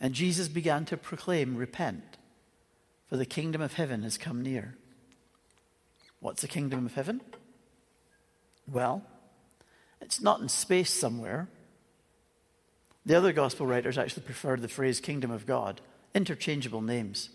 and 0.00 0.14
Jesus 0.14 0.48
began 0.48 0.84
to 0.86 0.96
proclaim, 0.96 1.56
Repent, 1.56 2.18
for 3.08 3.16
the 3.16 3.24
kingdom 3.24 3.60
of 3.60 3.74
heaven 3.74 4.02
has 4.02 4.18
come 4.18 4.42
near. 4.42 4.76
What's 6.18 6.42
the 6.42 6.48
kingdom 6.48 6.86
of 6.86 6.94
heaven? 6.94 7.20
Well, 8.70 9.04
it's 10.00 10.20
not 10.20 10.40
in 10.40 10.48
space 10.48 10.92
somewhere. 10.92 11.48
The 13.04 13.16
other 13.16 13.32
gospel 13.32 13.66
writers 13.66 13.98
actually 13.98 14.22
prefer 14.22 14.56
the 14.56 14.68
phrase 14.68 15.00
kingdom 15.00 15.30
of 15.30 15.46
God, 15.46 15.80
interchangeable 16.14 16.80
names. 16.80 17.30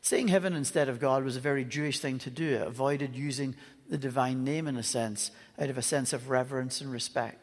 Saying 0.00 0.28
heaven 0.28 0.54
instead 0.54 0.88
of 0.88 1.00
God 1.00 1.24
was 1.24 1.36
a 1.36 1.40
very 1.40 1.64
Jewish 1.64 2.00
thing 2.00 2.18
to 2.20 2.30
do. 2.30 2.54
It 2.54 2.66
avoided 2.66 3.14
using 3.14 3.54
the 3.88 3.98
divine 3.98 4.42
name 4.44 4.66
in 4.66 4.76
a 4.76 4.82
sense, 4.82 5.30
out 5.58 5.70
of 5.70 5.78
a 5.78 5.82
sense 5.82 6.12
of 6.12 6.28
reverence 6.28 6.80
and 6.80 6.90
respect. 6.90 7.38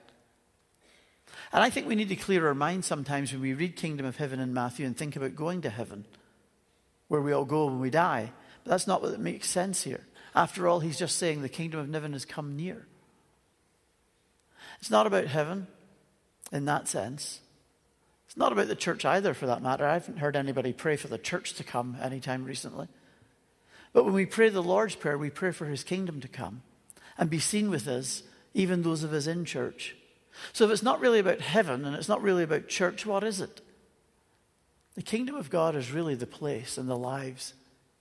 And 1.52 1.64
I 1.64 1.70
think 1.70 1.88
we 1.88 1.96
need 1.96 2.10
to 2.10 2.16
clear 2.16 2.48
our 2.48 2.54
minds 2.54 2.88
sometimes 2.88 3.32
when 3.32 3.42
we 3.42 3.54
read 3.54 3.76
Kingdom 3.76 4.06
of 4.06 4.18
Heaven 4.18 4.40
in 4.40 4.54
Matthew 4.54 4.86
and 4.86 4.96
think 4.96 5.16
about 5.16 5.36
going 5.36 5.62
to 5.62 5.70
heaven, 5.70 6.06
where 7.08 7.22
we 7.22 7.32
all 7.32 7.46
go 7.46 7.66
when 7.66 7.80
we 7.80 7.90
die. 7.90 8.32
But 8.64 8.72
that's 8.72 8.88
not 8.88 9.02
what 9.02 9.20
makes 9.20 9.50
sense 9.50 9.84
here. 9.84 10.06
After 10.36 10.68
all, 10.68 10.80
he's 10.80 11.00
just 11.00 11.18
saying 11.18 11.42
the 11.42 11.50
kingdom 11.50 11.80
of 11.80 11.92
heaven 11.92 12.14
has 12.14 12.26
come 12.26 12.56
near. 12.56 12.86
It's 14.80 14.92
not 14.92 15.08
about 15.08 15.28
heaven 15.28 15.68
in 16.52 16.66
that 16.66 16.88
sense. 16.88 17.42
It's 18.28 18.38
not 18.38 18.52
about 18.52 18.68
the 18.68 18.76
church 18.76 19.06
either, 19.06 19.34
for 19.34 19.48
that 19.48 19.64
matter. 19.64 19.86
I 19.86 19.94
haven't 19.94 20.20
heard 20.20 20.36
anybody 20.36 20.72
pray 20.72 20.98
for 20.98 21.08
the 21.08 21.18
church 21.18 21.54
to 21.56 21.64
come 21.64 21.98
anytime 22.00 22.46
recently. 22.46 22.88
But 23.92 24.06
when 24.06 24.14
we 24.14 24.28
pray 24.28 24.50
the 24.50 24.62
Lord's 24.62 24.96
Prayer, 24.96 25.18
we 25.18 25.32
pray 25.32 25.52
for 25.52 25.66
his 25.66 25.84
kingdom 25.84 26.22
to 26.22 26.28
come 26.28 26.62
and 27.18 27.30
be 27.30 27.40
seen 27.40 27.72
with 27.72 27.88
us, 27.88 28.22
even 28.54 28.84
those 28.84 29.04
of 29.04 29.14
us 29.14 29.26
in 29.26 29.46
church. 29.46 29.96
So 30.54 30.66
if 30.66 30.72
it's 30.72 30.84
not 30.84 31.00
really 31.00 31.20
about 31.20 31.42
heaven 31.42 31.86
and 31.86 31.96
it's 31.96 32.10
not 32.10 32.22
really 32.22 32.44
about 32.44 32.68
church, 32.68 33.06
what 33.06 33.24
is 33.24 33.42
it? 33.42 33.62
The 34.96 35.02
kingdom 35.02 35.36
of 35.36 35.50
God 35.50 35.76
is 35.76 35.92
really 35.92 36.16
the 36.16 36.28
place 36.28 36.78
and 36.78 36.90
the 36.90 36.98
lives 36.98 37.54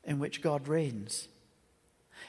in 0.04 0.18
which 0.18 0.42
God 0.42 0.68
reigns. 0.68 1.28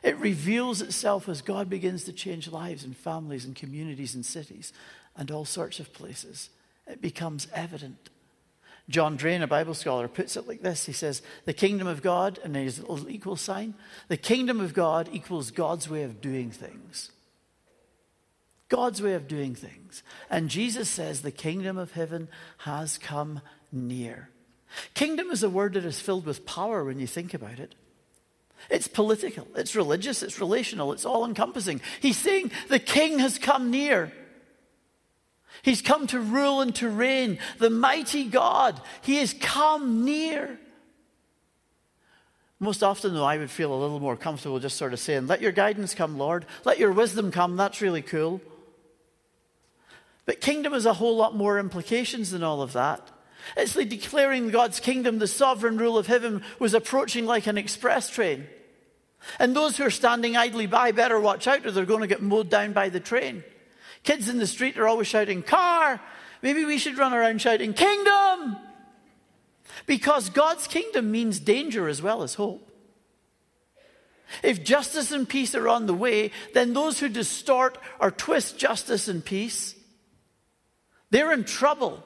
It 0.04 0.18
reveals 0.18 0.82
itself 0.82 1.28
as 1.28 1.42
God 1.42 1.70
begins 1.70 2.04
to 2.04 2.14
change 2.14 2.52
lives 2.52 2.84
and 2.84 2.96
families 2.96 3.46
and 3.46 3.56
communities 3.56 4.16
and 4.16 4.26
cities 4.26 4.72
and 5.16 5.32
all 5.32 5.46
sorts 5.46 5.80
of 5.80 5.94
places. 5.94 6.50
It 6.88 7.02
becomes 7.02 7.48
evident. 7.54 8.10
John 8.90 9.18
Drane, 9.18 9.44
a 9.44 9.48
Bible 9.48 9.76
scholar, 9.76 10.08
puts 10.08 10.36
it 10.36 10.48
like 10.48 10.62
this 10.62 10.86
He 10.86 10.94
says, 10.94 11.22
The 11.46 11.54
kingdom 11.54 11.88
of 11.88 12.02
God, 12.02 12.40
and 12.44 12.56
there's 12.56 12.80
a 12.80 12.86
little 12.86 13.10
equal 13.10 13.36
sign, 13.36 13.76
the 14.08 14.18
kingdom 14.18 14.60
of 14.60 14.74
God 14.74 15.10
equals 15.12 15.52
God's 15.52 15.90
way 15.90 16.04
of 16.04 16.22
doing 16.22 16.50
things. 16.50 17.12
God's 18.70 19.02
way 19.02 19.14
of 19.14 19.28
doing 19.28 19.56
things. 19.56 20.04
And 20.30 20.50
Jesus 20.50 20.88
says 20.88 21.22
the 21.22 21.32
kingdom 21.32 21.78
of 21.78 21.92
heaven 21.92 22.30
has 22.60 22.98
come 22.98 23.42
near. 23.72 24.30
Kingdom 24.94 25.32
is 25.32 25.42
a 25.42 25.50
word 25.50 25.74
that 25.74 25.86
is 25.86 26.00
filled 26.00 26.26
with 26.26 26.46
power 26.46 26.84
when 26.84 27.00
you 27.00 27.08
think 27.08 27.34
about 27.34 27.60
it. 27.60 27.74
It's 28.70 28.88
political, 28.88 29.48
it's 29.56 29.76
religious, 29.76 30.22
it's 30.22 30.40
relational, 30.40 30.92
it's 30.94 31.06
all 31.06 31.26
encompassing. 31.26 31.82
He's 32.02 32.18
saying 32.18 32.52
the 32.68 32.80
king 32.80 33.20
has 33.20 33.38
come 33.38 33.72
near. 33.72 34.12
He's 35.64 35.82
come 35.82 36.08
to 36.08 36.20
rule 36.20 36.62
and 36.62 36.76
to 36.76 36.90
reign. 36.90 37.40
The 37.58 37.70
mighty 37.70 38.26
God, 38.26 38.80
he 39.02 39.18
has 39.18 39.34
come 39.34 40.06
near. 40.06 40.60
Most 42.60 42.84
often, 42.84 43.14
though, 43.14 43.26
I 43.26 43.38
would 43.38 43.50
feel 43.50 43.74
a 43.74 43.80
little 43.80 44.02
more 44.02 44.18
comfortable 44.18 44.60
just 44.60 44.78
sort 44.78 44.94
of 44.94 45.00
saying, 45.00 45.28
Let 45.28 45.42
your 45.42 45.54
guidance 45.54 45.96
come, 45.96 46.18
Lord. 46.18 46.46
Let 46.66 46.78
your 46.78 46.92
wisdom 46.92 47.32
come. 47.32 47.56
That's 47.56 47.82
really 47.82 48.02
cool. 48.02 48.42
But 50.30 50.42
kingdom 50.42 50.74
has 50.74 50.86
a 50.86 50.94
whole 50.94 51.16
lot 51.16 51.36
more 51.36 51.58
implications 51.58 52.30
than 52.30 52.44
all 52.44 52.62
of 52.62 52.74
that. 52.74 53.02
It's 53.58 53.76
like 53.76 53.90
declaring 53.90 54.52
God's 54.52 54.80
kingdom, 54.80 55.18
the 55.18 55.26
sovereign 55.26 55.80
rule 55.80 55.98
of 55.98 56.06
heaven, 56.06 56.44
was 56.60 56.76
approaching 56.76 57.26
like 57.26 57.48
an 57.48 57.58
express 57.58 58.12
train. 58.12 58.46
And 59.40 59.56
those 59.56 59.76
who 59.76 59.86
are 59.86 59.90
standing 59.90 60.38
idly 60.38 60.68
by 60.68 60.92
better 60.92 61.20
watch 61.20 61.48
out 61.48 61.66
or 61.66 61.72
they're 61.72 61.84
going 61.84 62.02
to 62.02 62.08
get 62.08 62.22
mowed 62.22 62.48
down 62.48 62.74
by 62.74 62.90
the 62.90 63.00
train. 63.00 63.44
Kids 64.04 64.30
in 64.30 64.38
the 64.38 64.46
street 64.46 64.78
are 64.78 64.88
always 64.88 65.08
shouting, 65.08 65.42
Car! 65.42 66.00
Maybe 66.44 66.64
we 66.64 66.78
should 66.78 67.00
run 67.00 67.16
around 67.16 67.42
shouting, 67.42 67.74
Kingdom! 67.74 68.58
Because 69.88 70.30
God's 70.30 70.68
kingdom 70.68 71.10
means 71.10 71.40
danger 71.40 71.88
as 71.88 72.04
well 72.04 72.22
as 72.22 72.36
hope. 72.36 72.72
If 74.44 74.64
justice 74.64 75.12
and 75.12 75.28
peace 75.28 75.56
are 75.56 75.68
on 75.68 75.88
the 75.88 75.96
way, 75.96 76.30
then 76.54 76.74
those 76.74 77.00
who 77.00 77.10
distort 77.10 77.80
or 78.00 78.12
twist 78.12 78.60
justice 78.60 79.08
and 79.08 79.26
peace 79.26 79.74
they're 81.10 81.32
in 81.32 81.44
trouble. 81.44 82.04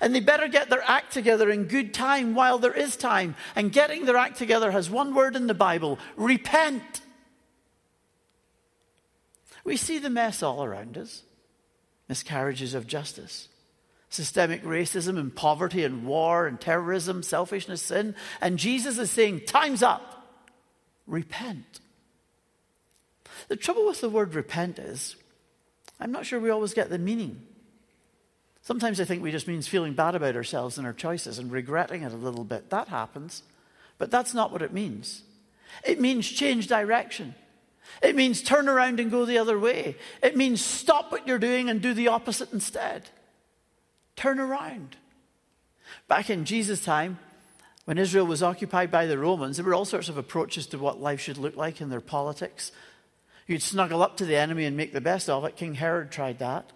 And 0.00 0.14
they 0.14 0.20
better 0.20 0.48
get 0.48 0.70
their 0.70 0.82
act 0.86 1.12
together 1.12 1.50
in 1.50 1.64
good 1.64 1.92
time 1.92 2.34
while 2.34 2.58
there 2.58 2.72
is 2.72 2.96
time. 2.96 3.36
And 3.54 3.72
getting 3.72 4.04
their 4.04 4.16
act 4.16 4.38
together 4.38 4.70
has 4.70 4.88
one 4.88 5.14
word 5.14 5.36
in 5.36 5.46
the 5.46 5.54
Bible 5.54 5.98
repent. 6.16 7.02
We 9.64 9.76
see 9.76 9.98
the 9.98 10.10
mess 10.10 10.42
all 10.42 10.64
around 10.64 10.98
us 10.98 11.22
miscarriages 12.08 12.74
of 12.74 12.86
justice, 12.86 13.48
systemic 14.10 14.62
racism 14.64 15.18
and 15.18 15.34
poverty 15.34 15.82
and 15.82 16.04
war 16.04 16.46
and 16.46 16.60
terrorism, 16.60 17.22
selfishness, 17.22 17.80
sin. 17.80 18.14
And 18.40 18.58
Jesus 18.58 18.98
is 18.98 19.10
saying, 19.10 19.42
Time's 19.46 19.82
up. 19.82 20.28
Repent. 21.06 21.80
The 23.48 23.56
trouble 23.56 23.86
with 23.86 24.00
the 24.00 24.10
word 24.10 24.34
repent 24.34 24.78
is, 24.78 25.16
I'm 25.98 26.12
not 26.12 26.26
sure 26.26 26.38
we 26.38 26.50
always 26.50 26.74
get 26.74 26.90
the 26.90 26.98
meaning. 26.98 27.42
Sometimes 28.62 29.00
I 29.00 29.04
think 29.04 29.22
we 29.22 29.32
just 29.32 29.48
means 29.48 29.66
feeling 29.66 29.92
bad 29.92 30.14
about 30.14 30.36
ourselves 30.36 30.78
and 30.78 30.86
our 30.86 30.92
choices 30.92 31.38
and 31.38 31.50
regretting 31.50 32.02
it 32.02 32.12
a 32.12 32.16
little 32.16 32.44
bit. 32.44 32.70
That 32.70 32.88
happens. 32.88 33.42
But 33.98 34.10
that's 34.10 34.34
not 34.34 34.52
what 34.52 34.62
it 34.62 34.72
means. 34.72 35.22
It 35.84 36.00
means 36.00 36.28
change 36.28 36.68
direction. 36.68 37.34
It 38.02 38.14
means 38.14 38.40
turn 38.40 38.68
around 38.68 39.00
and 39.00 39.10
go 39.10 39.24
the 39.24 39.38
other 39.38 39.58
way. 39.58 39.96
It 40.22 40.36
means 40.36 40.64
stop 40.64 41.10
what 41.10 41.26
you're 41.26 41.38
doing 41.38 41.68
and 41.68 41.82
do 41.82 41.92
the 41.92 42.08
opposite 42.08 42.52
instead. 42.52 43.10
Turn 44.14 44.38
around. 44.38 44.96
Back 46.06 46.30
in 46.30 46.44
Jesus' 46.44 46.84
time, 46.84 47.18
when 47.84 47.98
Israel 47.98 48.26
was 48.26 48.42
occupied 48.42 48.92
by 48.92 49.06
the 49.06 49.18
Romans, 49.18 49.56
there 49.56 49.66
were 49.66 49.74
all 49.74 49.84
sorts 49.84 50.08
of 50.08 50.16
approaches 50.16 50.68
to 50.68 50.78
what 50.78 51.00
life 51.00 51.20
should 51.20 51.38
look 51.38 51.56
like 51.56 51.80
in 51.80 51.90
their 51.90 52.00
politics. 52.00 52.70
You'd 53.48 53.62
snuggle 53.62 54.02
up 54.02 54.16
to 54.18 54.24
the 54.24 54.36
enemy 54.36 54.64
and 54.66 54.76
make 54.76 54.92
the 54.92 55.00
best 55.00 55.28
of 55.28 55.44
it. 55.44 55.56
King 55.56 55.74
Herod 55.74 56.12
tried 56.12 56.38
that. 56.38 56.70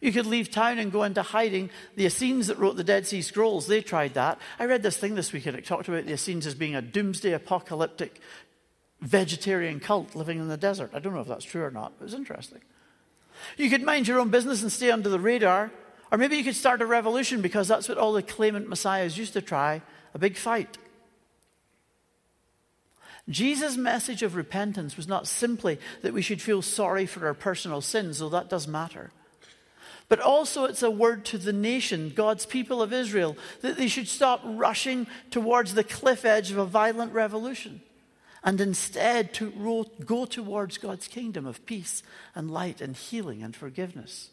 You 0.00 0.12
could 0.12 0.26
leave 0.26 0.50
town 0.50 0.78
and 0.78 0.92
go 0.92 1.02
into 1.02 1.22
hiding. 1.22 1.70
The 1.96 2.06
Essenes 2.06 2.46
that 2.46 2.58
wrote 2.58 2.76
the 2.76 2.84
Dead 2.84 3.06
Sea 3.06 3.22
Scrolls, 3.22 3.66
they 3.66 3.80
tried 3.80 4.14
that. 4.14 4.38
I 4.58 4.66
read 4.66 4.82
this 4.82 4.96
thing 4.96 5.14
this 5.14 5.32
week 5.32 5.46
and 5.46 5.56
it 5.56 5.64
talked 5.64 5.88
about 5.88 6.06
the 6.06 6.12
Essenes 6.12 6.46
as 6.46 6.54
being 6.54 6.76
a 6.76 6.82
doomsday 6.82 7.32
apocalyptic 7.32 8.20
vegetarian 9.00 9.80
cult 9.80 10.14
living 10.14 10.38
in 10.38 10.48
the 10.48 10.56
desert. 10.56 10.90
I 10.94 10.98
don't 10.98 11.14
know 11.14 11.20
if 11.20 11.28
that's 11.28 11.44
true 11.44 11.64
or 11.64 11.70
not. 11.70 11.92
It 12.00 12.04
was 12.04 12.14
interesting. 12.14 12.60
You 13.56 13.70
could 13.70 13.82
mind 13.82 14.08
your 14.08 14.20
own 14.20 14.30
business 14.30 14.62
and 14.62 14.70
stay 14.70 14.90
under 14.90 15.08
the 15.08 15.20
radar. 15.20 15.70
Or 16.10 16.18
maybe 16.18 16.36
you 16.36 16.44
could 16.44 16.56
start 16.56 16.80
a 16.80 16.86
revolution 16.86 17.42
because 17.42 17.68
that's 17.68 17.88
what 17.88 17.98
all 17.98 18.12
the 18.12 18.22
claimant 18.22 18.68
messiahs 18.68 19.18
used 19.18 19.34
to 19.34 19.42
try 19.42 19.82
a 20.14 20.18
big 20.18 20.36
fight. 20.36 20.78
Jesus' 23.28 23.76
message 23.76 24.22
of 24.22 24.36
repentance 24.36 24.96
was 24.96 25.06
not 25.06 25.26
simply 25.26 25.78
that 26.00 26.14
we 26.14 26.22
should 26.22 26.40
feel 26.40 26.62
sorry 26.62 27.04
for 27.04 27.26
our 27.26 27.34
personal 27.34 27.82
sins, 27.82 28.18
though 28.18 28.30
that 28.30 28.48
does 28.48 28.66
matter. 28.66 29.10
But 30.08 30.20
also, 30.20 30.64
it's 30.64 30.82
a 30.82 30.90
word 30.90 31.24
to 31.26 31.38
the 31.38 31.52
nation, 31.52 32.12
God's 32.14 32.46
people 32.46 32.80
of 32.80 32.92
Israel, 32.92 33.36
that 33.60 33.76
they 33.76 33.88
should 33.88 34.08
stop 34.08 34.40
rushing 34.44 35.06
towards 35.30 35.74
the 35.74 35.84
cliff 35.84 36.24
edge 36.24 36.50
of 36.50 36.56
a 36.56 36.64
violent 36.64 37.12
revolution 37.12 37.82
and 38.42 38.60
instead 38.60 39.34
to 39.34 39.84
go 40.04 40.24
towards 40.24 40.78
God's 40.78 41.08
kingdom 41.08 41.46
of 41.46 41.66
peace 41.66 42.02
and 42.34 42.50
light 42.50 42.80
and 42.80 42.96
healing 42.96 43.42
and 43.42 43.54
forgiveness. 43.54 44.30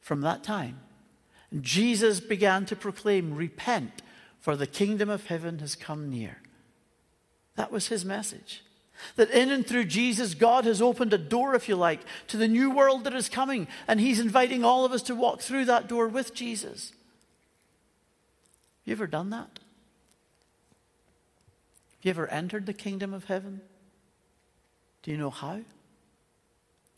From 0.00 0.22
that 0.22 0.42
time, 0.42 0.80
Jesus 1.60 2.20
began 2.20 2.66
to 2.66 2.76
proclaim, 2.76 3.34
Repent, 3.34 4.02
for 4.40 4.56
the 4.56 4.66
kingdom 4.66 5.08
of 5.08 5.26
heaven 5.26 5.60
has 5.60 5.76
come 5.76 6.10
near. 6.10 6.38
That 7.56 7.70
was 7.70 7.88
his 7.88 8.04
message. 8.04 8.62
That 9.16 9.30
in 9.30 9.50
and 9.50 9.66
through 9.66 9.86
Jesus, 9.86 10.34
God 10.34 10.64
has 10.64 10.80
opened 10.80 11.12
a 11.12 11.18
door, 11.18 11.54
if 11.54 11.68
you 11.68 11.76
like, 11.76 12.00
to 12.28 12.36
the 12.36 12.48
new 12.48 12.70
world 12.70 13.04
that 13.04 13.14
is 13.14 13.28
coming, 13.28 13.68
and 13.86 14.00
He's 14.00 14.20
inviting 14.20 14.64
all 14.64 14.84
of 14.84 14.92
us 14.92 15.02
to 15.02 15.14
walk 15.14 15.40
through 15.40 15.66
that 15.66 15.88
door 15.88 16.08
with 16.08 16.34
Jesus. 16.34 16.90
Have 16.90 18.86
you 18.86 18.92
ever 18.92 19.06
done 19.06 19.30
that? 19.30 19.58
Have 21.90 22.02
you 22.02 22.10
ever 22.10 22.28
entered 22.28 22.66
the 22.66 22.72
kingdom 22.72 23.14
of 23.14 23.24
heaven? 23.24 23.60
Do 25.02 25.10
you 25.10 25.16
know 25.16 25.30
how? 25.30 25.60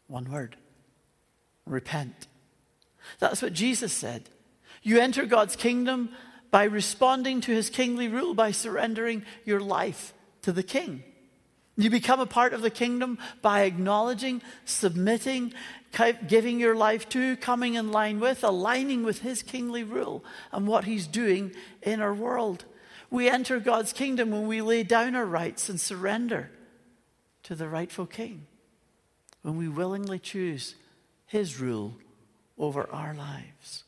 One 0.07 0.31
word 0.31 0.57
repent. 1.67 2.29
That's 3.19 3.43
what 3.43 3.53
Jesus 3.53 3.93
said. 3.93 4.29
You 4.83 5.01
enter 5.01 5.27
God's 5.27 5.57
kingdom 5.57 6.11
by 6.51 6.65
responding 6.65 7.41
to 7.43 7.53
his 7.53 7.71
kingly 7.71 8.09
rule, 8.09 8.35
by 8.35 8.53
surrendering 8.53 9.25
your 9.45 9.61
life 9.61 10.15
to 10.43 10.53
the 10.53 10.63
king. 10.63 11.03
You 11.77 11.91
become 11.91 12.21
a 12.21 12.27
part 12.27 12.55
of 12.55 12.63
the 12.63 12.71
kingdom 12.71 13.19
by 13.43 13.63
acknowledging, 13.63 14.41
submitting, 14.65 15.53
giving 16.27 16.59
your 16.59 16.75
life 16.75 17.09
to, 17.11 17.37
coming 17.37 17.75
in 17.75 17.93
line 17.93 18.19
with, 18.19 18.43
aligning 18.43 19.03
with 19.03 19.21
his 19.21 19.43
kingly 19.43 19.85
rule 19.85 20.25
and 20.53 20.67
what 20.67 20.85
he's 20.85 21.07
doing 21.07 21.53
in 21.83 22.01
our 22.01 22.15
world. 22.15 22.65
We 23.11 23.29
enter 23.29 23.61
God's 23.61 23.93
kingdom 23.93 24.31
when 24.31 24.47
we 24.47 24.63
lay 24.63 24.83
down 24.83 25.15
our 25.15 25.27
rights 25.27 25.69
and 25.69 25.81
surrender 25.81 26.51
to 27.43 27.55
the 27.55 27.69
rightful 27.69 28.07
king, 28.07 28.47
when 29.43 29.57
we 29.57 29.69
willingly 29.69 30.19
choose 30.19 30.75
his 31.27 31.61
rule 31.61 31.99
over 32.59 32.89
our 32.91 33.15
lives. 33.15 33.85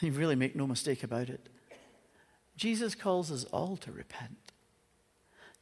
You 0.00 0.12
really 0.12 0.36
make 0.36 0.56
no 0.56 0.66
mistake 0.66 1.02
about 1.02 1.28
it. 1.28 1.48
Jesus 2.56 2.94
calls 2.94 3.30
us 3.30 3.44
all 3.44 3.76
to 3.76 3.92
repent, 3.92 4.47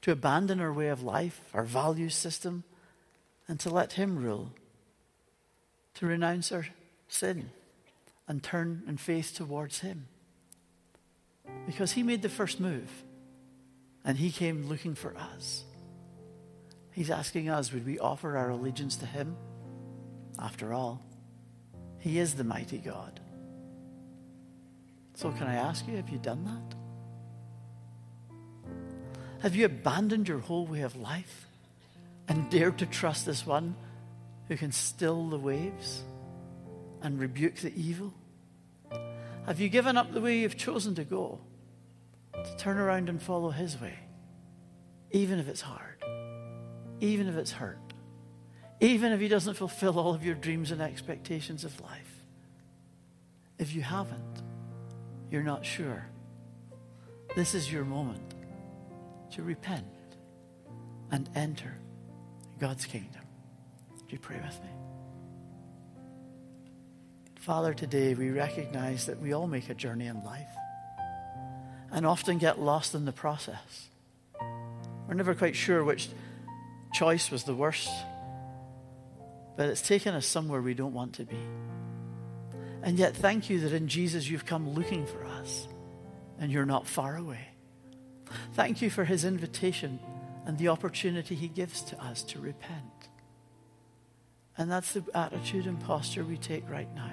to 0.03 0.13
abandon 0.13 0.61
our 0.61 0.73
way 0.73 0.89
of 0.89 1.03
life, 1.03 1.41
our 1.55 1.65
value 1.65 2.09
system, 2.09 2.65
and 3.49 3.59
to 3.61 3.71
let 3.71 3.95
Him 3.95 4.17
rule, 4.23 4.53
to 5.95 6.07
renounce 6.07 6.53
our 6.53 6.67
sin 7.09 7.51
and 8.29 8.43
turn 8.43 8.83
in 8.87 8.97
faith 8.97 9.35
towards 9.35 9.81
Him. 9.81 10.09
Because 11.67 11.93
He 11.93 12.03
made 12.03 12.23
the 12.23 12.29
first 12.29 12.61
move 12.61 13.05
and 14.05 14.19
He 14.19 14.31
came 14.31 14.69
looking 14.69 14.95
for 14.95 15.17
us. 15.17 15.65
He's 16.93 17.11
asking 17.11 17.49
us 17.49 17.73
would 17.73 17.85
we 17.85 17.99
offer 17.99 18.37
our 18.37 18.51
allegiance 18.51 18.97
to 18.97 19.07
Him? 19.07 19.37
After 20.39 20.73
all, 20.73 21.03
He 21.99 22.19
is 22.19 22.35
the 22.35 22.45
mighty 22.45 22.79
God. 22.79 23.21
So, 25.15 25.31
can 25.33 25.47
I 25.47 25.55
ask 25.55 25.87
you, 25.89 25.97
have 25.97 26.11
you 26.11 26.19
done 26.19 26.45
that? 26.45 26.86
Have 29.47 29.55
you 29.55 29.67
abandoned 29.67 30.27
your 30.27 30.41
whole 30.41 30.67
way 30.67 30.81
of 30.81 30.97
life 30.97 31.47
and 32.27 32.51
dared 32.51 32.79
to 32.79 32.87
trust 32.87 33.25
this 33.25 33.47
one 33.47 33.77
who 34.49 34.57
can 34.57 34.73
still 34.73 35.29
the 35.29 35.39
waves 35.39 36.03
and 37.01 37.21
rebuke 37.21 37.55
the 37.55 37.73
evil? 37.81 38.13
Have 39.47 39.61
you 39.61 39.69
given 39.69 39.97
up 39.97 40.13
the 40.13 40.21
way 40.21 40.41
you've 40.41 40.57
chosen 40.57 40.97
to 40.97 41.05
go 41.05 41.39
to 42.33 42.57
turn 42.57 42.77
around 42.77 43.09
and 43.09 43.23
follow 43.23 43.51
his 43.51 43.81
way, 43.81 43.95
even 45.13 45.39
if 45.39 45.47
it's 45.47 45.61
hard, 45.61 46.03
even 46.99 47.29
if 47.29 47.37
it's 47.37 47.53
hurt, 47.53 47.79
even 48.81 49.13
if 49.13 49.21
he 49.21 49.29
doesn't 49.29 49.55
fulfill 49.55 49.97
all 50.01 50.13
of 50.13 50.25
your 50.25 50.35
dreams 50.35 50.73
and 50.73 50.83
expectations 50.83 51.63
of 51.63 51.81
life? 51.83 52.25
If 53.61 53.77
you 53.77 53.83
haven't, 53.83 54.43
you're 55.31 55.45
not 55.45 55.65
sure. 55.65 56.05
This 57.37 57.55
is 57.55 57.71
your 57.71 57.85
moment 57.85 58.36
to 59.33 59.43
repent 59.43 59.87
and 61.11 61.29
enter 61.35 61.79
God's 62.59 62.87
kingdom. 62.87 63.23
Would 63.91 64.13
you 64.13 64.19
pray 64.19 64.37
with 64.37 64.61
me? 64.63 64.71
Father, 67.39 67.75
today 67.75 68.15
we 68.15 68.31
recognize 68.31 69.07
that 69.07 69.21
we 69.21 69.33
all 69.33 69.47
make 69.47 69.69
a 69.71 69.75
journey 69.75 70.07
in 70.07 70.23
life 70.25 70.49
and 71.93 72.05
often 72.05 72.39
get 72.39 72.61
lost 72.61 72.95
in 72.95 73.05
the 73.05 73.13
process. 73.13 73.89
We're 75.07 75.15
never 75.15 75.35
quite 75.35 75.55
sure 75.55 75.85
which 75.85 76.09
choice 76.93 77.31
was 77.31 77.45
the 77.45 77.55
worst, 77.55 77.89
but 79.57 79.69
it's 79.69 79.83
taken 79.83 80.15
us 80.15 80.27
somewhere 80.27 80.61
we 80.61 80.75
don't 80.75 80.93
want 80.93 81.15
to 81.15 81.25
be. 81.25 81.39
And 82.83 82.99
yet, 82.99 83.17
thank 83.17 83.49
you 83.49 83.61
that 83.61 83.73
in 83.73 83.89
Jesus 83.89 84.29
you've 84.29 84.47
come 84.47 84.71
looking 84.71 85.07
for 85.07 85.25
us 85.25 85.69
and 86.39 86.51
you're 86.51 86.67
not 86.67 86.87
far 86.87 87.17
away. 87.17 87.47
Thank 88.55 88.83
you 88.83 88.91
for 88.91 89.05
his 89.05 89.25
invitation 89.25 90.01
and 90.47 90.59
the 90.59 90.69
opportunity 90.69 91.35
he 91.35 91.49
gives 91.49 91.83
to 91.83 92.03
us 92.03 92.23
to 92.25 92.39
repent. 92.39 93.09
And 94.57 94.71
that's 94.71 94.93
the 94.93 95.05
attitude 95.15 95.67
and 95.67 95.79
posture 95.79 96.25
we 96.25 96.39
take 96.39 96.69
right 96.71 96.93
now. 96.95 97.11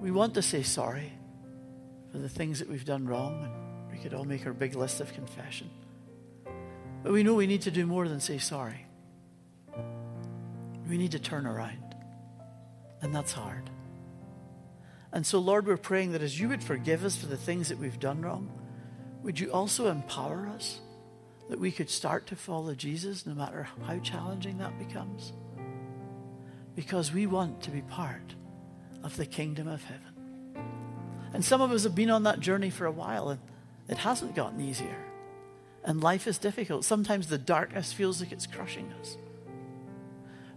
We 0.00 0.10
want 0.10 0.34
to 0.34 0.42
say 0.42 0.62
sorry 0.62 1.12
for 2.12 2.18
the 2.18 2.28
things 2.28 2.58
that 2.58 2.68
we've 2.68 2.84
done 2.84 3.06
wrong, 3.06 3.42
and 3.42 3.92
we 3.92 4.02
could 4.02 4.14
all 4.14 4.24
make 4.24 4.46
our 4.46 4.52
big 4.52 4.74
list 4.74 5.00
of 5.00 5.12
confession. 5.12 5.70
But 7.02 7.12
we 7.12 7.22
know 7.22 7.34
we 7.34 7.46
need 7.46 7.62
to 7.62 7.70
do 7.70 7.86
more 7.86 8.08
than 8.08 8.20
say 8.20 8.38
sorry. 8.38 8.86
We 10.88 10.98
need 10.98 11.12
to 11.12 11.18
turn 11.18 11.46
around, 11.46 11.94
and 13.00 13.14
that's 13.14 13.32
hard. 13.32 13.70
And 15.12 15.26
so, 15.26 15.38
Lord, 15.38 15.66
we're 15.66 15.76
praying 15.76 16.12
that 16.12 16.22
as 16.22 16.38
you 16.38 16.48
would 16.48 16.62
forgive 16.62 17.04
us 17.04 17.16
for 17.16 17.26
the 17.26 17.36
things 17.36 17.68
that 17.68 17.78
we've 17.78 17.98
done 17.98 18.22
wrong, 18.22 18.50
would 19.22 19.38
you 19.38 19.50
also 19.52 19.88
empower 19.88 20.48
us 20.48 20.80
that 21.48 21.58
we 21.58 21.70
could 21.70 21.90
start 21.90 22.26
to 22.28 22.36
follow 22.36 22.74
Jesus 22.74 23.26
no 23.26 23.34
matter 23.34 23.68
how 23.86 23.98
challenging 23.98 24.58
that 24.58 24.78
becomes? 24.78 25.32
Because 26.74 27.12
we 27.12 27.26
want 27.26 27.62
to 27.62 27.70
be 27.70 27.82
part 27.82 28.34
of 29.02 29.16
the 29.16 29.26
kingdom 29.26 29.68
of 29.68 29.82
heaven. 29.84 30.04
And 31.32 31.44
some 31.44 31.60
of 31.60 31.70
us 31.70 31.84
have 31.84 31.94
been 31.94 32.10
on 32.10 32.24
that 32.24 32.40
journey 32.40 32.70
for 32.70 32.86
a 32.86 32.92
while 32.92 33.30
and 33.30 33.40
it 33.88 33.98
hasn't 33.98 34.34
gotten 34.34 34.60
easier. 34.60 35.04
And 35.84 36.00
life 36.00 36.26
is 36.26 36.38
difficult. 36.38 36.84
Sometimes 36.84 37.26
the 37.28 37.38
darkness 37.38 37.92
feels 37.92 38.20
like 38.20 38.32
it's 38.32 38.46
crushing 38.46 38.92
us. 39.00 39.16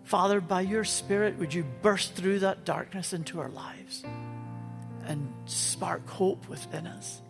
Father, 0.04 0.42
by 0.42 0.62
your 0.62 0.84
Spirit, 0.84 1.38
would 1.38 1.54
you 1.54 1.66
burst 1.82 2.14
through 2.14 2.40
that 2.40 2.66
darkness 2.66 3.14
into 3.14 3.40
our 3.40 3.50
lives 3.50 4.04
and 5.06 5.34
spark 5.46 6.08
hope 6.10 6.48
within 6.50 6.88
us? 6.88 7.22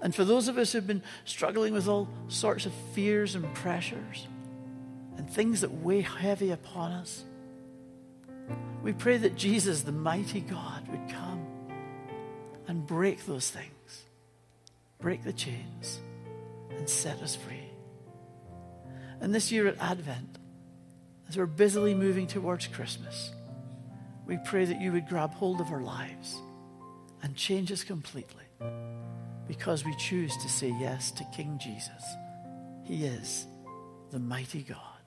And 0.00 0.14
for 0.14 0.24
those 0.24 0.48
of 0.48 0.58
us 0.58 0.72
who've 0.72 0.86
been 0.86 1.02
struggling 1.24 1.72
with 1.72 1.88
all 1.88 2.08
sorts 2.28 2.66
of 2.66 2.72
fears 2.92 3.34
and 3.34 3.52
pressures 3.54 4.26
and 5.16 5.28
things 5.28 5.62
that 5.62 5.72
weigh 5.72 6.02
heavy 6.02 6.52
upon 6.52 6.92
us, 6.92 7.24
we 8.82 8.92
pray 8.92 9.16
that 9.16 9.36
Jesus, 9.36 9.82
the 9.82 9.92
mighty 9.92 10.40
God, 10.40 10.86
would 10.88 11.08
come 11.08 11.44
and 12.68 12.86
break 12.86 13.26
those 13.26 13.50
things, 13.50 14.04
break 15.00 15.24
the 15.24 15.32
chains, 15.32 16.00
and 16.76 16.88
set 16.88 17.20
us 17.20 17.34
free. 17.34 17.68
And 19.20 19.34
this 19.34 19.50
year 19.50 19.66
at 19.66 19.78
Advent, 19.80 20.38
as 21.28 21.36
we're 21.36 21.46
busily 21.46 21.92
moving 21.92 22.26
towards 22.26 22.68
Christmas, 22.68 23.32
we 24.26 24.38
pray 24.44 24.64
that 24.64 24.80
you 24.80 24.92
would 24.92 25.08
grab 25.08 25.34
hold 25.34 25.60
of 25.60 25.72
our 25.72 25.82
lives 25.82 26.36
and 27.22 27.34
change 27.34 27.72
us 27.72 27.82
completely 27.82 28.44
because 29.48 29.84
we 29.84 29.94
choose 29.96 30.36
to 30.36 30.48
say 30.48 30.72
yes 30.78 31.10
to 31.12 31.24
King 31.34 31.58
Jesus. 31.58 32.04
He 32.84 33.06
is 33.06 33.46
the 34.10 34.18
mighty 34.18 34.62
God. 34.62 34.97